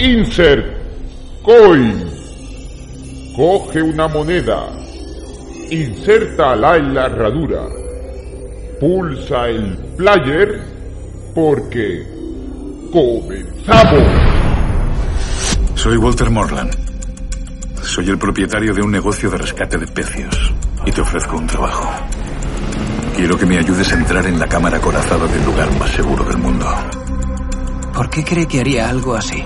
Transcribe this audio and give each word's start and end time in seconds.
Insert 0.00 0.64
coin. 1.42 2.08
Coge 3.34 3.82
una 3.82 4.06
moneda. 4.06 4.68
Insértala 5.70 6.76
en 6.76 6.94
la 6.94 7.06
herradura. 7.06 7.66
Pulsa 8.78 9.48
el 9.48 9.76
player 9.96 10.62
porque 11.34 12.06
comenzamos. 12.92 14.04
Soy 15.74 15.96
Walter 15.96 16.30
Morland. 16.30 16.72
Soy 17.82 18.08
el 18.08 18.18
propietario 18.18 18.72
de 18.72 18.82
un 18.82 18.92
negocio 18.92 19.28
de 19.30 19.38
rescate 19.38 19.78
de 19.78 19.86
pecios 19.88 20.54
y 20.86 20.92
te 20.92 21.00
ofrezco 21.00 21.38
un 21.38 21.48
trabajo. 21.48 21.90
Quiero 23.16 23.36
que 23.36 23.46
me 23.46 23.58
ayudes 23.58 23.92
a 23.92 23.96
entrar 23.96 24.24
en 24.26 24.38
la 24.38 24.46
cámara 24.46 24.76
acorazada 24.76 25.26
del 25.26 25.44
lugar 25.44 25.76
más 25.76 25.90
seguro 25.90 26.22
del 26.22 26.38
mundo. 26.38 26.66
¿Por 27.92 28.08
qué 28.10 28.22
cree 28.22 28.46
que 28.46 28.60
haría 28.60 28.88
algo 28.88 29.16
así? 29.16 29.42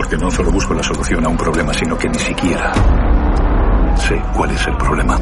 Porque 0.00 0.16
no 0.16 0.30
solo 0.30 0.50
busco 0.50 0.72
la 0.72 0.82
solución 0.82 1.26
a 1.26 1.28
un 1.28 1.36
problema, 1.36 1.74
sino 1.74 1.98
que 1.98 2.08
ni 2.08 2.18
siquiera 2.18 2.72
sé 3.98 4.18
cuál 4.34 4.50
es 4.50 4.66
el 4.66 4.74
problema. 4.78 5.20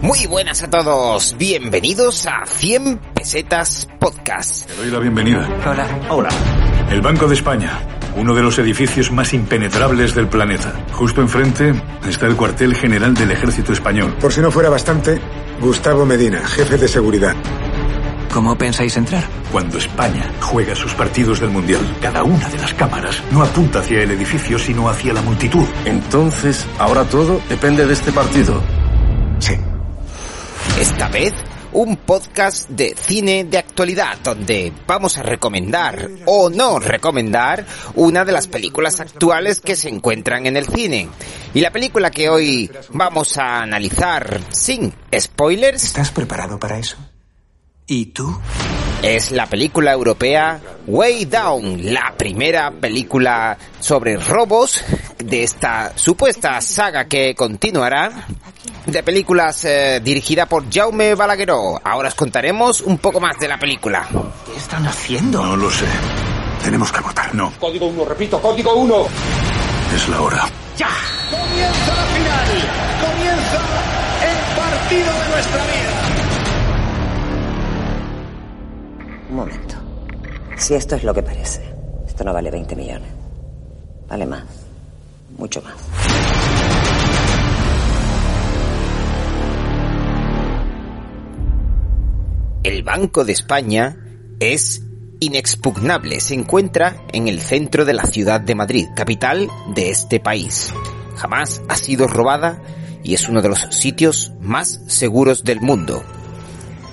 Muy 0.00 0.26
buenas 0.26 0.62
a 0.62 0.70
todos, 0.70 1.36
bienvenidos 1.36 2.26
a 2.26 2.46
100 2.46 2.98
Pesetas 3.14 3.86
Podcast. 4.00 4.66
Te 4.68 4.76
doy 4.76 4.90
la 4.90 5.00
bienvenida. 5.00 5.46
Hola. 5.66 5.86
Hola. 6.08 6.28
El 6.88 7.02
Banco 7.02 7.28
de 7.28 7.34
España, 7.34 7.78
uno 8.16 8.34
de 8.34 8.42
los 8.42 8.58
edificios 8.58 9.12
más 9.12 9.34
impenetrables 9.34 10.14
del 10.14 10.28
planeta. 10.28 10.72
Justo 10.92 11.20
enfrente 11.20 11.74
está 12.08 12.26
el 12.26 12.36
cuartel 12.36 12.74
general 12.74 13.12
del 13.12 13.32
ejército 13.32 13.74
español. 13.74 14.16
Por 14.18 14.32
si 14.32 14.40
no 14.40 14.50
fuera 14.50 14.70
bastante, 14.70 15.20
Gustavo 15.60 16.06
Medina, 16.06 16.38
jefe 16.46 16.78
de 16.78 16.88
seguridad. 16.88 17.36
¿Cómo 18.34 18.58
pensáis 18.58 18.96
entrar? 18.96 19.22
Cuando 19.52 19.78
España 19.78 20.28
juega 20.40 20.74
sus 20.74 20.92
partidos 20.94 21.38
del 21.38 21.50
Mundial, 21.50 21.96
cada 22.02 22.24
una 22.24 22.48
de 22.48 22.58
las 22.58 22.74
cámaras 22.74 23.22
no 23.30 23.44
apunta 23.44 23.78
hacia 23.78 24.00
el 24.00 24.10
edificio, 24.10 24.58
sino 24.58 24.88
hacia 24.88 25.12
la 25.12 25.22
multitud. 25.22 25.64
Entonces, 25.84 26.66
ahora 26.80 27.04
todo 27.04 27.40
depende 27.48 27.86
de 27.86 27.92
este 27.92 28.10
partido. 28.10 28.60
Sí. 29.38 29.54
Esta 30.80 31.06
vez, 31.10 31.32
un 31.74 31.96
podcast 31.98 32.68
de 32.70 32.96
cine 32.96 33.44
de 33.44 33.56
actualidad 33.56 34.18
donde 34.24 34.72
vamos 34.84 35.16
a 35.16 35.22
recomendar 35.22 36.10
o 36.26 36.50
no 36.50 36.80
recomendar 36.80 37.64
una 37.94 38.24
de 38.24 38.32
las 38.32 38.48
películas 38.48 38.98
actuales 38.98 39.60
que 39.60 39.76
se 39.76 39.90
encuentran 39.90 40.44
en 40.46 40.56
el 40.56 40.66
cine. 40.66 41.08
Y 41.54 41.60
la 41.60 41.70
película 41.70 42.10
que 42.10 42.28
hoy 42.28 42.68
vamos 42.90 43.38
a 43.38 43.62
analizar 43.62 44.40
sin 44.50 44.92
spoilers 45.16 45.84
¿Estás 45.84 46.10
preparado 46.10 46.58
para 46.58 46.80
eso? 46.80 46.96
¿Y 47.86 48.06
tú? 48.06 48.38
es 49.04 49.32
la 49.32 49.46
película 49.46 49.92
europea 49.92 50.58
Way 50.86 51.26
Down, 51.26 51.92
la 51.92 52.14
primera 52.16 52.70
película 52.70 53.56
sobre 53.78 54.16
robos 54.16 54.82
de 55.18 55.42
esta 55.42 55.92
supuesta 55.94 56.58
saga 56.62 57.04
que 57.04 57.34
continuará 57.34 58.26
de 58.86 59.02
películas 59.02 59.62
eh, 59.66 60.00
dirigida 60.02 60.46
por 60.46 60.72
Jaume 60.72 61.14
Balagueró. 61.14 61.78
Ahora 61.84 62.08
os 62.08 62.14
contaremos 62.14 62.80
un 62.80 62.96
poco 62.96 63.20
más 63.20 63.38
de 63.38 63.48
la 63.48 63.58
película. 63.58 64.08
¿Qué 64.46 64.56
están 64.56 64.86
haciendo? 64.86 65.44
No 65.44 65.56
lo 65.56 65.70
sé. 65.70 65.86
Tenemos 66.62 66.90
que 66.90 67.00
votar. 67.00 67.34
No, 67.34 67.52
Código 67.60 67.86
1, 67.86 68.04
repito, 68.06 68.40
código 68.40 68.74
1. 68.74 69.06
es 69.94 70.08
la 70.08 70.20
hora. 70.22 70.48
Comienza 71.30 71.94
la 71.94 72.04
final. 72.06 72.48
Comienza 73.04 73.60
el 74.22 74.56
partido 74.56 75.12
de 75.12 75.28
nuestra 75.28 75.64
vida. 75.66 76.13
Un 79.34 79.40
momento. 79.40 79.74
Si 80.56 80.74
esto 80.74 80.94
es 80.94 81.02
lo 81.02 81.12
que 81.12 81.24
parece, 81.24 81.60
esto 82.06 82.22
no 82.22 82.32
vale 82.32 82.52
20 82.52 82.76
millones. 82.76 83.08
Vale 84.08 84.26
más. 84.26 84.44
Mucho 85.36 85.60
más. 85.60 85.74
El 92.62 92.84
Banco 92.84 93.24
de 93.24 93.32
España 93.32 93.96
es 94.38 94.84
inexpugnable. 95.18 96.20
Se 96.20 96.34
encuentra 96.34 97.02
en 97.12 97.26
el 97.26 97.40
centro 97.40 97.84
de 97.84 97.94
la 97.94 98.06
ciudad 98.06 98.40
de 98.40 98.54
Madrid, 98.54 98.86
capital 98.94 99.48
de 99.74 99.90
este 99.90 100.20
país. 100.20 100.72
Jamás 101.16 101.60
ha 101.68 101.74
sido 101.74 102.06
robada 102.06 102.62
y 103.02 103.14
es 103.14 103.28
uno 103.28 103.42
de 103.42 103.48
los 103.48 103.62
sitios 103.70 104.32
más 104.40 104.80
seguros 104.86 105.42
del 105.42 105.60
mundo. 105.60 106.04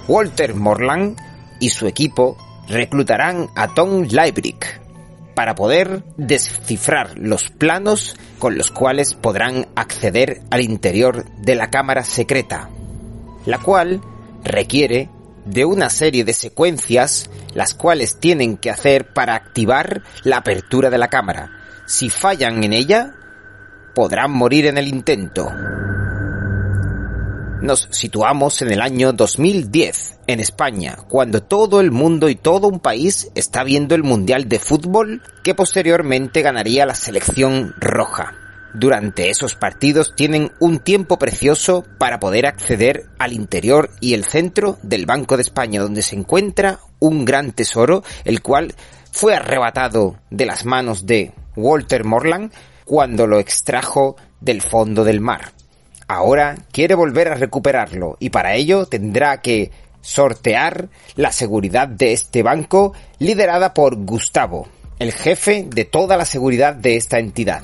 Walter 0.08 0.56
Morland 0.56 1.30
y 1.62 1.70
su 1.70 1.88
equipo 1.88 2.36
reclutarán 2.68 3.48
a 3.56 3.74
Tom 3.74 4.04
Liebrig 4.04 4.82
para 5.34 5.56
poder 5.56 6.04
descifrar 6.18 7.18
los 7.18 7.50
planos 7.50 8.18
con 8.38 8.58
los 8.58 8.70
cuales 8.72 9.14
podrán 9.14 9.68
acceder 9.76 10.42
al 10.50 10.62
interior 10.62 11.26
de 11.38 11.56
la 11.56 11.70
cámara 11.70 12.04
secreta, 12.04 12.70
la 13.46 13.60
cual 13.60 14.02
requiere 14.44 15.10
de 15.46 15.64
una 15.64 15.90
serie 15.90 16.24
de 16.24 16.34
secuencias 16.34 17.30
las 17.54 17.74
cuales 17.74 18.20
tienen 18.20 18.58
que 18.58 18.70
hacer 18.70 19.14
para 19.14 19.36
activar 19.36 20.04
la 20.24 20.38
apertura 20.38 20.90
de 20.90 20.98
la 20.98 21.08
cámara. 21.08 21.52
Si 21.88 22.10
fallan 22.10 22.64
en 22.64 22.74
ella, 22.74 23.14
podrán 23.96 24.32
morir 24.32 24.68
en 24.68 24.78
el 24.78 24.88
intento. 24.88 25.52
Nos 27.62 27.88
situamos 27.92 28.64
en 28.64 28.72
el 28.72 28.82
año 28.82 29.14
2010, 29.14 30.18
en 30.26 30.40
España, 30.40 30.98
cuando 31.08 31.44
todo 31.44 31.80
el 31.80 31.92
mundo 31.92 32.28
y 32.28 32.34
todo 32.34 32.68
un 32.68 32.80
país 32.80 33.30
está 33.36 33.64
viendo 33.64 33.94
el 33.94 34.02
Mundial 34.02 34.50
de 34.50 34.58
Fútbol 34.58 35.22
que 35.44 35.54
posteriormente 35.54 36.42
ganaría 36.42 36.88
la 36.88 36.96
selección 36.96 37.76
roja. 37.78 38.34
Durante 38.74 39.30
esos 39.30 39.54
partidos 39.54 40.16
tienen 40.16 40.52
un 40.60 40.80
tiempo 40.80 41.20
precioso 41.20 41.86
para 42.00 42.20
poder 42.20 42.48
acceder 42.48 43.06
al 43.20 43.32
interior 43.32 43.92
y 44.00 44.16
el 44.16 44.24
centro 44.24 44.80
del 44.82 45.06
Banco 45.06 45.38
de 45.38 45.44
España, 45.44 45.82
donde 45.82 46.02
se 46.02 46.16
encuentra 46.16 46.80
un 46.98 47.26
gran 47.26 47.52
tesoro, 47.52 48.04
el 48.26 48.42
cual 48.42 48.74
fue 49.12 49.36
arrebatado 49.36 50.16
de 50.32 50.48
las 50.48 50.66
manos 50.66 51.06
de 51.06 51.32
Walter 51.56 52.06
Morland 52.06 52.52
cuando 52.86 53.28
lo 53.28 53.38
extrajo 53.38 54.16
del 54.40 54.64
fondo 54.64 55.04
del 55.04 55.22
mar. 55.22 55.61
Ahora 56.14 56.58
quiere 56.74 56.94
volver 56.94 57.30
a 57.30 57.36
recuperarlo 57.36 58.18
y 58.20 58.32
para 58.32 58.56
ello 58.56 58.86
tendrá 58.86 59.40
que 59.40 59.72
sortear 60.02 60.90
la 61.16 61.32
seguridad 61.32 61.88
de 61.88 62.12
este 62.12 62.44
banco 62.44 62.92
liderada 63.18 63.74
por 63.74 63.96
Gustavo, 63.96 64.68
el 65.00 65.14
jefe 65.14 65.66
de 65.70 65.86
toda 65.86 66.18
la 66.18 66.26
seguridad 66.26 66.76
de 66.76 66.98
esta 66.98 67.18
entidad. 67.18 67.64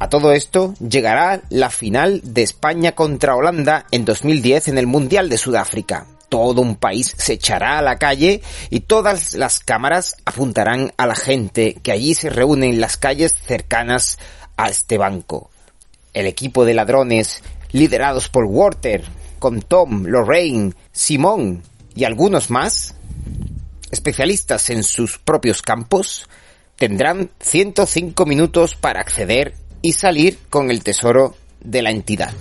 A 0.00 0.08
todo 0.08 0.32
esto 0.32 0.74
llegará 0.80 1.42
la 1.48 1.70
final 1.70 2.22
de 2.24 2.42
España 2.42 2.90
contra 2.90 3.36
Holanda 3.36 3.86
en 3.92 4.04
2010 4.04 4.66
en 4.66 4.78
el 4.78 4.88
Mundial 4.88 5.28
de 5.28 5.38
Sudáfrica. 5.38 6.06
Todo 6.28 6.60
un 6.60 6.74
país 6.74 7.14
se 7.16 7.34
echará 7.34 7.78
a 7.78 7.82
la 7.82 7.98
calle 7.98 8.42
y 8.68 8.80
todas 8.80 9.34
las 9.34 9.60
cámaras 9.60 10.16
apuntarán 10.24 10.92
a 10.96 11.06
la 11.06 11.14
gente 11.14 11.74
que 11.84 11.92
allí 11.92 12.14
se 12.14 12.30
reúne 12.30 12.68
en 12.68 12.80
las 12.80 12.96
calles 12.96 13.32
cercanas 13.32 14.18
a 14.56 14.68
este 14.70 14.98
banco. 14.98 15.50
El 16.14 16.26
equipo 16.26 16.64
de 16.64 16.74
ladrones, 16.74 17.42
liderados 17.72 18.28
por 18.28 18.44
Walter, 18.44 19.04
con 19.38 19.62
Tom, 19.62 20.04
Lorraine, 20.06 20.74
Simón 20.92 21.62
y 21.94 22.04
algunos 22.04 22.50
más, 22.50 22.94
especialistas 23.90 24.70
en 24.70 24.82
sus 24.82 25.18
propios 25.18 25.62
campos, 25.62 26.28
tendrán 26.76 27.30
105 27.40 28.26
minutos 28.26 28.74
para 28.74 29.00
acceder 29.00 29.54
y 29.82 29.92
salir 29.92 30.38
con 30.50 30.70
el 30.70 30.82
tesoro 30.82 31.34
de 31.60 31.82
la 31.82 31.90
entidad. 31.90 32.32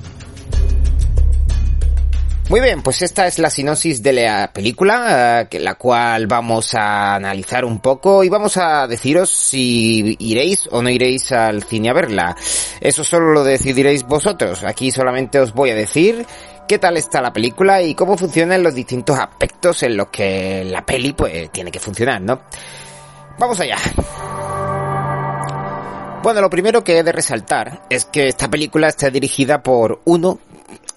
Muy 2.50 2.62
bien, 2.62 2.81
pues 2.81 3.02
esta 3.02 3.28
es 3.28 3.40
la 3.40 3.50
sinopsis 3.50 4.02
de 4.02 4.13
la 4.13 4.50
película, 4.53 5.47
eh, 5.52 5.59
la 5.59 5.75
cual 5.75 6.28
vamos 6.28 6.75
a 6.75 7.16
analizar 7.16 7.66
un 7.66 7.80
poco 7.80 8.24
y 8.24 8.30
vamos 8.30 8.56
a 8.56 8.88
deciros 8.88 9.30
si 9.30 10.16
iréis 10.18 10.69
o 10.71 10.81
no 10.81 10.89
iréis 10.89 11.33
al 11.33 11.63
cine 11.63 11.89
a 11.89 11.94
verla. 11.94 12.38
Eso 12.80 13.04
solo 13.04 13.33
lo 13.33 13.44
decidiréis 13.44 14.04
vosotros. 14.04 14.63
Aquí 14.63 14.92
solamente 14.92 15.42
os 15.42 15.54
voy 15.54 15.71
a 15.71 15.75
decir 15.75 16.25
qué 16.69 16.80
tal 16.80 16.95
está 16.95 17.21
la 17.21 17.33
película 17.33 17.81
y 17.81 17.94
cómo 17.94 18.18
funcionan 18.18 18.63
los 18.63 18.74
distintos 18.74 19.19
aspectos 19.19 19.83
en 19.83 19.98
los 19.98 20.07
que 20.07 20.63
la 20.63 20.86
peli 20.86 21.12
pues 21.12 21.51
tiene 21.51 21.69
que 21.69 21.81
funcionar, 21.81 22.21
¿no? 22.21 22.44
Vamos 23.38 23.60
allá. 23.60 23.75
Bueno, 26.24 26.42
lo 26.42 26.50
primero 26.50 26.83
que 26.83 26.98
he 26.98 27.04
de 27.04 27.12
resaltar 27.12 27.83
es 27.89 28.06
que 28.06 28.27
esta 28.27 28.50
película 28.50 28.88
está 28.88 29.10
dirigida 29.10 29.62
por 29.62 30.01
uno, 30.06 30.39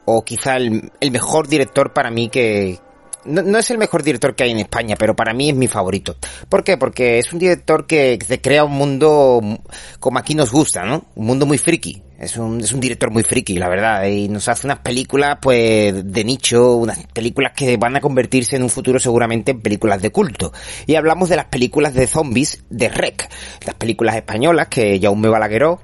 o 0.04 0.24
quizá 0.24 0.56
el, 0.56 0.90
mejor 1.10 1.48
director 1.48 1.92
para 1.92 2.10
mí 2.10 2.28
que, 2.28 2.78
no, 3.24 3.58
es 3.58 3.70
el 3.70 3.78
mejor 3.78 4.02
director 4.02 4.34
que 4.34 4.44
hay 4.44 4.50
en 4.50 4.58
España, 4.58 4.96
pero 4.98 5.14
para 5.14 5.34
mí 5.34 5.50
es 5.50 5.56
mi 5.56 5.68
favorito. 5.68 6.16
¿Por 6.48 6.64
qué? 6.64 6.76
Porque 6.76 7.18
es 7.18 7.32
un 7.32 7.38
director 7.38 7.86
que, 7.86 8.18
que 8.18 8.40
crea 8.40 8.64
un 8.64 8.72
mundo 8.72 9.40
como 9.98 10.18
aquí 10.18 10.34
nos 10.34 10.50
gusta, 10.50 10.84
¿no? 10.84 11.04
Un 11.14 11.26
mundo 11.26 11.46
muy 11.46 11.58
friki. 11.58 12.02
Es 12.20 12.36
un, 12.36 12.60
es 12.60 12.72
un 12.74 12.80
director 12.80 13.10
muy 13.10 13.22
friki, 13.22 13.56
la 13.56 13.70
verdad, 13.70 14.04
y 14.04 14.28
nos 14.28 14.46
hace 14.48 14.66
unas 14.66 14.80
películas, 14.80 15.38
pues, 15.40 16.04
de 16.04 16.22
nicho, 16.22 16.76
unas 16.76 17.06
películas 17.14 17.52
que 17.56 17.78
van 17.78 17.96
a 17.96 18.00
convertirse 18.02 18.56
en 18.56 18.62
un 18.62 18.68
futuro 18.68 18.98
seguramente 18.98 19.52
en 19.52 19.62
películas 19.62 20.02
de 20.02 20.10
culto. 20.10 20.52
Y 20.86 20.96
hablamos 20.96 21.30
de 21.30 21.36
las 21.36 21.46
películas 21.46 21.94
de 21.94 22.06
zombies 22.06 22.62
de 22.68 22.90
Rec, 22.90 23.26
las 23.64 23.74
películas 23.74 24.16
españolas 24.16 24.68
que 24.68 25.00
Jaume 25.00 25.30
Balagueró, 25.30 25.80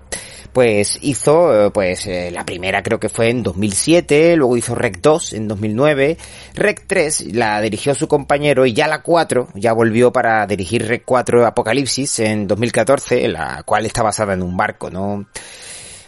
pues 0.57 0.99
hizo, 1.03 1.71
pues 1.71 2.07
eh, 2.07 2.31
la 2.33 2.47
primera 2.47 2.83
creo 2.83 2.99
que 2.99 3.11
fue 3.11 3.29
en 3.29 3.43
2007, 3.43 4.37
luego 4.37 4.57
hizo 4.57 4.75
Rec 4.75 5.03
2 5.03 5.35
en 5.35 5.49
2009, 5.49 6.17
Rec 6.55 6.85
3 6.87 7.35
la 7.35 7.61
dirigió 7.61 7.95
su 7.95 8.09
compañero 8.09 8.65
y 8.65 8.73
ya 8.73 8.89
la 8.89 9.03
4 9.03 9.49
ya 9.57 9.75
volvió 9.75 10.15
para 10.15 10.47
dirigir 10.47 10.89
Rec 10.89 11.03
4 11.05 11.45
Apocalipsis 11.45 12.21
en 12.21 12.47
2014, 12.47 13.29
la 13.29 13.65
cual 13.65 13.85
está 13.85 14.03
basada 14.03 14.33
en 14.33 14.41
un 14.41 14.57
barco, 14.57 14.89
¿no? 14.89 15.27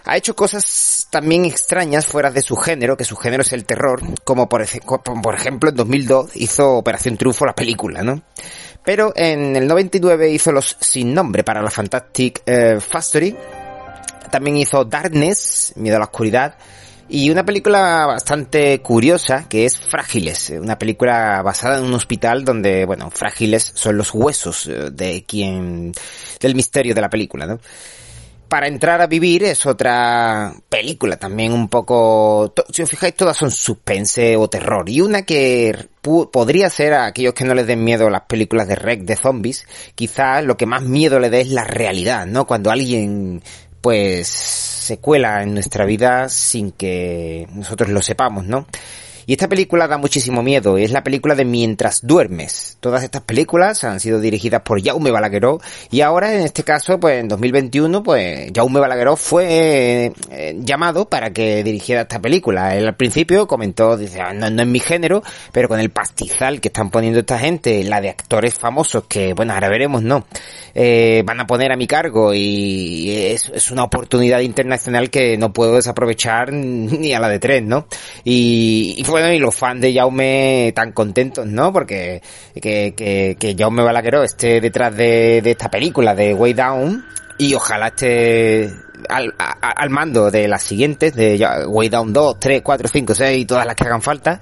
Ha 0.07 0.17
hecho 0.17 0.35
cosas 0.35 1.09
también 1.11 1.45
extrañas 1.45 2.07
fuera 2.07 2.31
de 2.31 2.41
su 2.41 2.57
género, 2.57 2.97
que 2.97 3.05
su 3.05 3.17
género 3.17 3.43
es 3.43 3.53
el 3.53 3.67
terror, 3.67 4.01
como 4.25 4.49
por, 4.49 4.65
por 5.23 5.35
ejemplo 5.35 5.69
en 5.69 5.77
2002 5.77 6.37
hizo 6.37 6.73
Operación 6.73 7.19
Triunfo 7.19 7.45
la 7.45 7.55
película, 7.55 8.03
¿no? 8.03 8.23
Pero 8.83 9.13
en 9.15 9.57
el 9.57 9.67
99 9.69 10.31
hizo 10.31 10.53
Los 10.53 10.79
Sin 10.81 11.13
Nombre 11.13 11.45
para 11.45 11.61
la 11.61 11.71
Fantastic 11.71 12.41
eh, 12.47 12.79
Factory. 12.81 13.37
También 14.31 14.57
hizo 14.57 14.85
Darkness, 14.85 15.73
Miedo 15.77 15.97
a 15.97 16.01
la 16.01 16.07
Oscuridad. 16.07 16.57
Y 17.11 17.31
una 17.31 17.45
película 17.45 18.05
bastante 18.07 18.83
curiosa 18.83 19.49
que 19.49 19.65
es 19.65 19.79
Frágiles, 19.79 20.51
una 20.51 20.79
película 20.79 21.41
basada 21.43 21.79
en 21.79 21.85
un 21.85 21.95
hospital 21.95 22.45
donde, 22.45 22.85
bueno, 22.85 23.11
frágiles 23.11 23.73
son 23.75 23.97
los 23.97 24.13
huesos 24.13 24.67
eh, 24.67 24.91
de 24.93 25.25
quien, 25.25 25.93
del 26.39 26.55
misterio 26.55 26.95
de 26.95 27.01
la 27.01 27.09
película, 27.09 27.47
¿no? 27.47 27.59
para 28.49 28.67
entrar 28.67 29.01
a 29.03 29.07
vivir 29.07 29.45
es 29.45 29.67
otra 29.67 30.55
película 30.69 31.17
también 31.17 31.53
un 31.53 31.69
poco, 31.69 32.55
si 32.73 32.83
os 32.83 32.91
fijáis 32.91 33.15
todas 33.15 33.37
son 33.37 33.51
suspense 33.51 34.37
o 34.37 34.49
terror 34.49 34.89
y 34.89 35.03
una 35.03 35.23
que 35.23 35.89
podría 36.01 36.71
ser 36.71 36.95
a 36.95 37.07
aquellos 37.07 37.35
que 37.35 37.45
no 37.45 37.55
les 37.55 37.67
den 37.67 37.85
miedo 37.85 38.09
las 38.09 38.23
películas 38.23 38.67
de 38.67 38.77
rec 38.77 39.03
de 39.03 39.17
zombies, 39.17 39.67
quizás 39.95 40.43
lo 40.45 40.57
que 40.57 40.65
más 40.65 40.83
miedo 40.83 41.21
le 41.21 41.29
dé 41.29 41.43
es 41.43 41.51
la 41.51 41.65
realidad, 41.65 42.25
¿no? 42.27 42.47
Cuando 42.47 42.71
alguien 42.71 43.43
pues 43.81 44.29
se 44.29 44.99
cuela 44.99 45.43
en 45.43 45.55
nuestra 45.55 45.85
vida 45.85 46.29
sin 46.29 46.73
que 46.73 47.47
nosotros 47.53 47.91
lo 47.91 48.03
sepamos, 48.03 48.47
¿no? 48.47 48.67
Y 49.29 49.33
esta 49.33 49.47
película 49.47 49.87
da 49.87 49.99
muchísimo 49.99 50.43
miedo, 50.43 50.79
es 50.79 50.91
la 50.91 51.05
película 51.05 51.35
de 51.35 51.45
Mientras 51.45 52.01
duermes. 52.07 52.79
Todas 52.81 53.05
estas 53.05 53.21
películas 53.21 53.85
han 53.85 54.01
sido 54.01 54.21
dirigidas 54.21 54.63
por 54.63 54.83
Jaume 54.83 55.11
Balagueró 55.11 55.61
y 55.91 56.01
ahora 56.01 56.35
en 56.35 56.41
este 56.41 56.65
caso, 56.65 56.99
pues 56.99 57.21
en 57.21 57.29
2021, 57.29 58.03
pues 58.03 58.51
Jaume 58.55 58.81
Balagueró 58.81 59.17
fue 59.17 60.15
eh, 60.31 60.57
llamado 60.61 61.11
para 61.11 61.31
que 61.31 61.63
dirigiera 61.63 62.01
esta 62.01 62.23
película. 62.23 62.75
Él 62.75 62.87
al 62.87 62.97
principio 62.97 63.47
comentó, 63.47 63.99
dice, 63.99 64.23
ah, 64.23 64.33
no, 64.33 64.47
es 64.47 64.67
mi 64.67 64.81
género, 64.81 65.23
pero 65.53 65.69
con 65.69 65.79
el 65.79 65.91
pastizal 65.91 66.63
que 66.63 66.69
están 66.69 66.89
poniendo 66.89 67.21
esta 67.21 67.39
gente, 67.39 67.85
la 67.85 68.01
de 68.01 68.09
actores 68.09 68.55
famosos 68.55 69.05
que, 69.09 69.35
bueno, 69.35 69.53
ahora 69.53 69.69
veremos, 69.69 70.03
¿no? 70.03 70.25
Eh, 70.75 71.23
van 71.27 71.41
a 71.41 71.47
poner 71.47 71.71
a 71.71 71.77
mi 71.77 71.87
cargo 71.87 72.33
y 72.33 73.11
es, 73.11 73.51
es 73.53 73.71
una 73.71 73.85
oportunidad 73.85 74.41
internacional 74.41 75.11
que 75.11 75.37
no 75.37 75.53
puedo 75.53 75.75
desaprovechar 75.75 76.51
ni 76.53 77.13
a 77.13 77.21
la 77.21 77.29
de 77.29 77.39
tres, 77.39 77.63
¿no? 77.63 77.87
Y, 78.25 78.95
y 78.97 79.05
bueno, 79.19 79.35
y 79.35 79.39
los 79.39 79.55
fans 79.55 79.81
de 79.81 79.93
Jaume 79.93 80.73
tan 80.75 80.93
contentos, 80.93 81.47
¿no? 81.47 81.73
Porque 81.73 82.23
que, 82.61 82.95
que, 82.95 83.57
Jaume 83.59 83.83
Balagueró 83.83 84.23
esté 84.23 84.61
detrás 84.61 84.97
de, 84.97 85.41
de 85.43 85.51
esta 85.51 85.71
película 85.71 86.15
de 86.15 86.35
Way 86.35 86.55
Down 86.55 87.05
y 87.39 87.55
ojalá 87.55 87.89
esté 87.89 88.71
al, 89.09 89.35
al, 89.39 89.91
mando 89.91 90.31
de 90.31 90.49
las 90.49 90.63
siguientes, 90.63 91.15
de 91.15 91.39
Way 91.67 91.89
Down 91.89 92.13
2, 92.13 92.37
3, 92.39 92.63
4, 92.63 92.89
5, 92.89 93.15
6 93.15 93.39
y 93.39 93.45
todas 93.45 93.67
las 93.67 93.77
que 93.77 93.85
hagan 93.85 94.03
falta, 94.03 94.41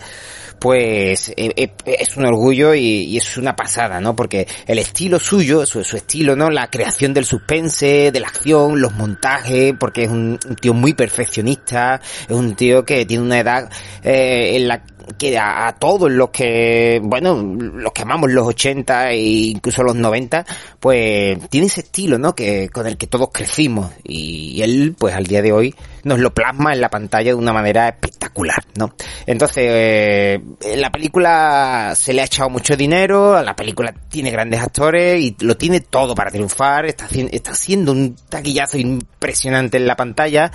pues 0.58 1.30
eh, 1.36 1.52
eh, 1.56 1.70
es 1.84 2.16
un 2.16 2.24
orgullo 2.24 2.74
y, 2.74 3.16
es 3.16 3.36
una 3.36 3.56
pasada, 3.56 4.00
¿no? 4.00 4.16
Porque 4.16 4.46
el 4.66 4.78
estilo 4.78 5.18
suyo, 5.18 5.66
su, 5.66 5.84
su, 5.84 5.96
estilo, 5.96 6.36
¿no? 6.36 6.50
La 6.50 6.68
creación 6.68 7.14
del 7.14 7.24
suspense, 7.24 8.10
de 8.10 8.20
la 8.20 8.28
acción, 8.28 8.80
los 8.80 8.94
montajes, 8.94 9.74
porque 9.78 10.04
es 10.04 10.10
un, 10.10 10.38
tío 10.60 10.74
muy 10.74 10.94
perfeccionista, 10.94 12.00
es 12.28 12.34
un 12.34 12.54
tío 12.54 12.84
que 12.84 13.04
tiene 13.06 13.22
una 13.22 13.38
edad 13.38 13.70
eh, 14.02 14.56
en 14.56 14.68
la 14.68 14.82
que 15.18 15.38
a, 15.38 15.68
a, 15.68 15.72
todos 15.74 16.10
los 16.10 16.30
que, 16.30 17.00
bueno, 17.02 17.40
los 17.42 17.92
que 17.92 18.02
amamos 18.02 18.30
los 18.32 18.46
80 18.48 19.10
e 19.10 19.20
incluso 19.20 19.82
los 19.82 19.94
90, 19.94 20.44
pues 20.86 21.36
tiene 21.50 21.66
ese 21.66 21.80
estilo, 21.80 22.16
¿no? 22.16 22.36
Que, 22.36 22.68
con 22.68 22.86
el 22.86 22.96
que 22.96 23.08
todos 23.08 23.30
crecimos. 23.32 23.90
Y, 24.04 24.62
él, 24.62 24.94
pues 24.96 25.16
al 25.16 25.24
día 25.24 25.42
de 25.42 25.50
hoy, 25.50 25.74
nos 26.04 26.20
lo 26.20 26.32
plasma 26.32 26.72
en 26.74 26.80
la 26.80 26.88
pantalla 26.88 27.32
de 27.32 27.34
una 27.34 27.52
manera 27.52 27.88
espectacular, 27.88 28.62
¿no? 28.76 28.94
Entonces, 29.26 29.64
eh, 29.66 30.40
la 30.76 30.92
película 30.92 31.92
se 31.96 32.12
le 32.12 32.22
ha 32.22 32.26
echado 32.26 32.50
mucho 32.50 32.76
dinero, 32.76 33.42
la 33.42 33.56
película 33.56 33.92
tiene 34.08 34.30
grandes 34.30 34.60
actores 34.60 35.20
y 35.20 35.34
lo 35.40 35.56
tiene 35.56 35.80
todo 35.80 36.14
para 36.14 36.30
triunfar, 36.30 36.86
está, 36.86 37.08
está 37.32 37.50
haciendo 37.50 37.90
un 37.90 38.14
taquillazo 38.28 38.78
impresionante 38.78 39.78
en 39.78 39.88
la 39.88 39.96
pantalla. 39.96 40.52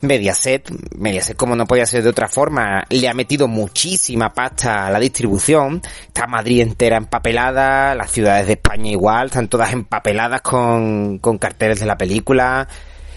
Mediaset, 0.00 0.70
Mediaset 0.96 1.36
como 1.36 1.56
no 1.56 1.66
podía 1.66 1.84
ser 1.84 2.04
de 2.04 2.10
otra 2.10 2.28
forma, 2.28 2.84
le 2.88 3.08
ha 3.08 3.14
metido 3.14 3.48
muchísima 3.48 4.32
pasta 4.32 4.86
a 4.86 4.90
la 4.92 5.00
distribución, 5.00 5.82
está 6.06 6.28
Madrid 6.28 6.60
entera 6.60 6.98
empapelada, 6.98 7.96
las 7.96 8.12
ciudades 8.12 8.46
de 8.46 8.52
España 8.52 8.92
igual, 8.92 9.30
todas 9.48 9.72
empapeladas 9.72 10.42
con, 10.42 11.18
con 11.18 11.38
carteles 11.38 11.80
de 11.80 11.86
la 11.86 11.96
película, 11.96 12.68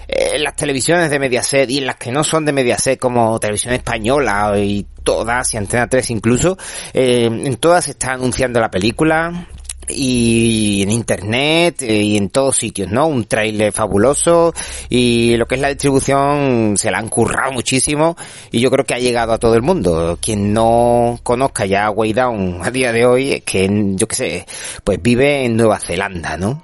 eh, 0.08 0.40
las 0.40 0.56
televisiones 0.56 1.10
de 1.10 1.20
Mediaset 1.20 1.70
y 1.70 1.78
en 1.78 1.86
las 1.86 1.96
que 1.96 2.12
no 2.12 2.24
son 2.24 2.46
de 2.46 2.52
Mediaset 2.52 3.00
como 3.00 3.40
Televisión 3.40 3.74
Española 3.74 4.54
y 4.58 4.86
todas 5.04 5.54
y 5.54 5.58
Antena 5.58 5.88
3 5.88 6.12
incluso, 6.12 6.58
eh, 6.94 7.26
en 7.26 7.56
todas 7.58 7.86
se 7.86 7.92
está 7.92 8.14
anunciando 8.14 8.60
la 8.60 8.70
película 8.70 9.48
y 9.88 10.84
en 10.84 10.92
internet 10.92 11.82
eh, 11.82 12.02
y 12.02 12.18
en 12.18 12.30
todos 12.30 12.58
sitios, 12.58 12.92
¿no? 12.92 13.08
Un 13.08 13.26
trailer 13.26 13.72
fabuloso 13.72 14.54
y 14.90 15.36
lo 15.38 15.46
que 15.46 15.56
es 15.56 15.62
la 15.62 15.70
distribución 15.70 16.76
se 16.78 16.92
la 16.92 17.00
han 17.00 17.10
currado 17.10 17.52
muchísimo 17.52 18.16
y 18.52 18.60
yo 18.60 18.72
creo 18.72 18.86
que 18.86 18.94
ha 18.94 19.00
llegado 19.00 19.34
a 19.34 19.38
todo 19.38 19.56
el 19.56 19.62
mundo. 19.62 20.18
Quien 20.22 20.54
no 20.54 21.20
conozca 21.24 21.66
ya 21.66 21.90
Way 21.90 22.14
Down 22.14 22.60
a 22.64 22.72
día 22.72 22.92
de 22.92 23.06
hoy 23.06 23.32
es 23.34 23.44
que, 23.44 23.70
yo 23.96 24.08
qué 24.08 24.16
sé, 24.16 24.46
pues 24.84 25.02
vive 25.02 25.46
en 25.46 25.58
Nueva 25.58 25.80
Zelanda, 25.80 26.38
¿no? 26.38 26.64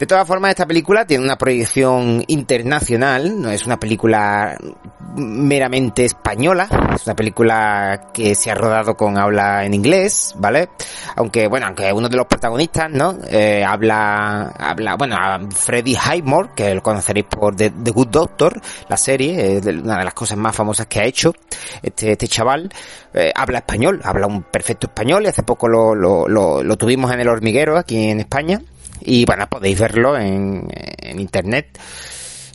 De 0.00 0.06
todas 0.06 0.26
formas, 0.26 0.48
esta 0.48 0.66
película 0.66 1.06
tiene 1.06 1.22
una 1.22 1.36
proyección 1.36 2.24
internacional, 2.26 3.38
no 3.38 3.50
es 3.50 3.66
una 3.66 3.78
película 3.78 4.56
meramente 5.16 6.04
española, 6.04 6.68
es 6.94 7.06
una 7.06 7.16
película 7.16 8.10
que 8.12 8.34
se 8.34 8.50
ha 8.50 8.54
rodado 8.54 8.96
con 8.96 9.18
habla 9.18 9.64
en 9.64 9.74
inglés, 9.74 10.34
¿vale? 10.38 10.68
Aunque, 11.16 11.48
bueno, 11.48 11.66
aunque 11.66 11.92
uno 11.92 12.08
de 12.08 12.16
los 12.16 12.26
protagonistas, 12.26 12.90
¿no? 12.90 13.16
Eh, 13.28 13.64
habla, 13.64 14.52
habla, 14.58 14.96
bueno, 14.96 15.16
a 15.16 15.40
Freddie 15.50 15.98
Highmore, 15.98 16.50
que 16.54 16.74
lo 16.74 16.82
conoceréis 16.82 17.26
por 17.26 17.56
The, 17.56 17.70
The 17.70 17.90
Good 17.90 18.08
Doctor, 18.08 18.60
la 18.88 18.96
serie, 18.96 19.56
es 19.56 19.66
una 19.66 19.98
de 19.98 20.04
las 20.04 20.14
cosas 20.14 20.38
más 20.38 20.54
famosas 20.54 20.86
que 20.86 21.00
ha 21.00 21.04
hecho 21.04 21.34
este, 21.82 22.12
este 22.12 22.28
chaval, 22.28 22.70
eh, 23.14 23.32
habla 23.34 23.58
español, 23.58 24.00
habla 24.04 24.26
un 24.26 24.42
perfecto 24.42 24.86
español 24.86 25.24
y 25.24 25.28
hace 25.28 25.42
poco 25.42 25.68
lo, 25.68 25.94
lo, 25.94 26.28
lo, 26.28 26.62
lo 26.62 26.76
tuvimos 26.76 27.12
en 27.12 27.20
el 27.20 27.28
hormiguero 27.28 27.76
aquí 27.76 28.10
en 28.10 28.20
España 28.20 28.60
y 29.00 29.24
bueno, 29.24 29.46
podéis 29.48 29.78
verlo 29.80 30.16
en, 30.18 30.68
en 30.70 31.20
internet, 31.20 31.78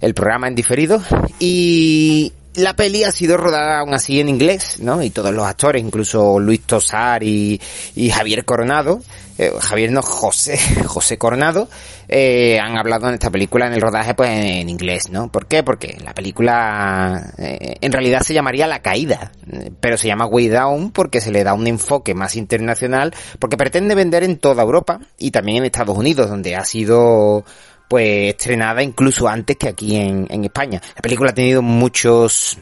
el 0.01 0.13
programa 0.13 0.47
en 0.47 0.55
diferido. 0.55 1.01
Y 1.39 2.33
la 2.55 2.75
peli 2.75 3.03
ha 3.03 3.11
sido 3.11 3.37
rodada 3.37 3.79
aún 3.79 3.93
así 3.93 4.19
en 4.19 4.29
inglés, 4.29 4.79
¿no? 4.79 5.01
Y 5.01 5.09
todos 5.09 5.33
los 5.33 5.45
actores, 5.45 5.81
incluso 5.81 6.39
Luis 6.39 6.61
Tosar 6.61 7.23
y, 7.23 7.59
y 7.95 8.09
Javier 8.09 8.45
Coronado, 8.45 9.01
eh, 9.37 9.51
Javier 9.59 9.91
no, 9.91 10.01
José, 10.01 10.57
José 10.85 11.17
Coronado, 11.17 11.67
eh, 12.07 12.57
han 12.59 12.77
hablado 12.77 13.07
en 13.09 13.15
esta 13.15 13.29
película 13.29 13.67
en 13.67 13.73
el 13.73 13.81
rodaje 13.81 14.13
pues 14.13 14.29
en 14.29 14.69
inglés, 14.69 15.09
¿no? 15.09 15.29
¿Por 15.29 15.47
qué? 15.47 15.63
Porque 15.63 15.97
la 16.03 16.13
película 16.13 17.33
eh, 17.37 17.75
en 17.81 17.91
realidad 17.91 18.21
se 18.21 18.33
llamaría 18.33 18.67
La 18.67 18.81
Caída, 18.81 19.31
pero 19.81 19.97
se 19.97 20.07
llama 20.07 20.25
Way 20.25 20.47
Down 20.47 20.91
porque 20.91 21.19
se 21.19 21.31
le 21.31 21.43
da 21.43 21.53
un 21.53 21.67
enfoque 21.67 22.13
más 22.13 22.35
internacional, 22.35 23.13
porque 23.39 23.57
pretende 23.57 23.95
vender 23.95 24.23
en 24.23 24.37
toda 24.37 24.63
Europa 24.63 24.99
y 25.17 25.31
también 25.31 25.57
en 25.57 25.65
Estados 25.65 25.97
Unidos, 25.97 26.29
donde 26.29 26.55
ha 26.55 26.63
sido 26.63 27.43
pues 27.87 28.29
estrenada 28.29 28.83
incluso 28.83 29.27
antes 29.27 29.57
que 29.57 29.69
aquí 29.69 29.95
en, 29.95 30.43
España. 30.43 30.81
La 30.95 31.01
película 31.01 31.31
ha 31.31 31.33
tenido 31.33 31.61
muchos 31.61 32.57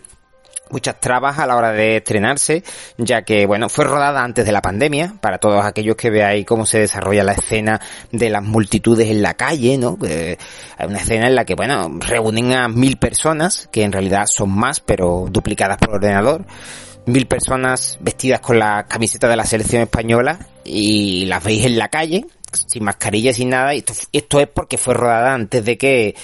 muchas 0.69 0.99
trabas 0.99 1.37
a 1.37 1.45
la 1.45 1.55
hora 1.55 1.71
de 1.71 1.97
estrenarse, 1.97 2.63
ya 2.97 3.21
que, 3.21 3.45
bueno, 3.45 3.69
fue 3.69 3.85
rodada 3.85 4.23
antes 4.23 4.43
de 4.43 4.51
la 4.51 4.61
pandemia, 4.61 5.13
para 5.21 5.37
todos 5.37 5.63
aquellos 5.63 5.95
que 5.95 6.09
veáis 6.09 6.47
cómo 6.47 6.65
se 6.65 6.79
desarrolla 6.79 7.23
la 7.23 7.33
escena 7.33 7.79
de 8.11 8.31
las 8.31 8.41
multitudes 8.41 9.07
en 9.09 9.21
la 9.21 9.35
calle, 9.35 9.77
¿no? 9.77 9.99
hay 10.01 10.87
una 10.87 10.97
escena 10.97 11.27
en 11.27 11.35
la 11.35 11.45
que, 11.45 11.53
bueno, 11.53 11.99
reúnen 11.99 12.53
a 12.53 12.69
mil 12.69 12.97
personas, 12.97 13.69
que 13.71 13.83
en 13.83 13.91
realidad 13.91 14.25
son 14.25 14.49
más, 14.49 14.79
pero 14.79 15.27
duplicadas 15.29 15.77
por 15.77 15.91
ordenador, 15.91 16.43
mil 17.05 17.27
personas 17.27 17.97
vestidas 18.01 18.39
con 18.39 18.57
la 18.57 18.87
camiseta 18.87 19.27
de 19.27 19.35
la 19.35 19.45
selección 19.45 19.83
española 19.83 20.39
y 20.63 21.25
las 21.25 21.43
veis 21.43 21.65
en 21.65 21.77
la 21.77 21.89
calle, 21.89 22.25
sin 22.53 22.83
mascarilla, 22.83 23.33
sin 23.33 23.49
nada. 23.49 23.73
Y 23.73 23.79
esto, 23.79 23.93
esto 24.11 24.39
es 24.39 24.47
porque 24.47 24.77
fue 24.77 24.93
rodada 24.93 25.33
antes 25.33 25.63
de 25.65 25.77
que 25.77 26.15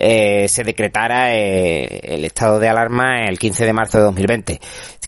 eh, 0.00 0.48
se 0.48 0.62
decretara 0.62 1.34
eh, 1.34 2.00
el 2.04 2.24
estado 2.24 2.60
de 2.60 2.68
alarma 2.68 3.26
el 3.26 3.36
15 3.36 3.66
de 3.66 3.72
marzo 3.72 3.98
de 3.98 4.04
2020. 4.04 4.60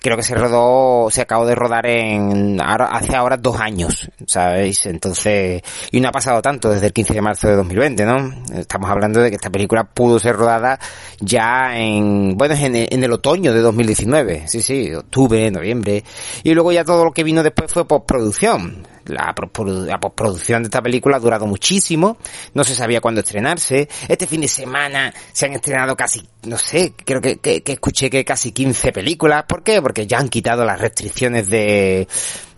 Creo 0.03 0.17
que 0.17 0.23
se 0.23 0.35
rodó, 0.35 1.11
se 1.11 1.21
acabó 1.21 1.47
de 1.47 1.55
rodar 1.55 1.87
en 1.87 2.59
hace 2.61 3.15
ahora 3.15 3.37
dos 3.37 3.61
años, 3.61 4.11
¿sabéis? 4.27 4.87
Entonces, 4.87 5.63
y 5.93 6.01
no 6.01 6.09
ha 6.09 6.13
pasado 6.13 6.41
tanto 6.41 6.71
desde 6.71 6.87
el 6.87 6.93
15 6.95 7.15
de 7.15 7.21
marzo 7.21 7.49
de 7.49 7.57
2020, 7.57 8.07
¿no? 8.07 8.17
Estamos 8.55 8.91
hablando 8.91 9.21
de 9.21 9.29
que 9.29 9.37
esta 9.37 9.51
película 9.51 9.85
pudo 9.85 10.19
ser 10.19 10.37
rodada 10.37 10.81
ya 11.21 11.77
en, 11.77 12.35
bueno, 12.37 12.55
en 12.55 12.75
en 12.75 13.05
el 13.05 13.13
otoño 13.13 13.53
de 13.53 13.61
2019, 13.61 14.49
sí, 14.49 14.63
sí, 14.63 14.95
octubre, 14.95 15.51
noviembre, 15.51 16.03
y 16.43 16.55
luego 16.55 16.73
ya 16.73 16.83
todo 16.83 17.05
lo 17.05 17.13
que 17.13 17.23
vino 17.23 17.43
después 17.43 17.71
fue 17.71 17.87
postproducción 17.87 18.87
la, 19.11 19.35
postproducción 19.35 20.63
de 20.63 20.67
esta 20.67 20.83
película 20.83 21.17
ha 21.17 21.21
durado 21.21 21.47
muchísimo, 21.47 22.17
no 22.55 22.65
se 22.65 22.75
sabía 22.75 23.01
cuándo 23.01 23.21
estrenarse. 23.21 23.89
Este 24.09 24.27
fin 24.27 24.41
de 24.41 24.49
semana 24.49 25.13
se 25.33 25.47
han 25.47 25.53
estrenado 25.53 25.97
casi, 25.97 26.27
no 26.45 26.59
sé, 26.59 26.95
creo 27.05 27.21
que, 27.21 27.39
que, 27.39 27.63
escuché 27.67 28.11
que 28.11 28.25
casi 28.25 28.53
15 28.53 28.93
películas. 28.93 29.45
¿Por 29.49 29.63
qué? 29.63 29.81
Porque 29.83 30.07
ya 30.07 30.19
han 30.19 30.29
quitado 30.29 30.65
las 30.65 30.81
restricciones 30.81 31.49
de, 31.49 32.09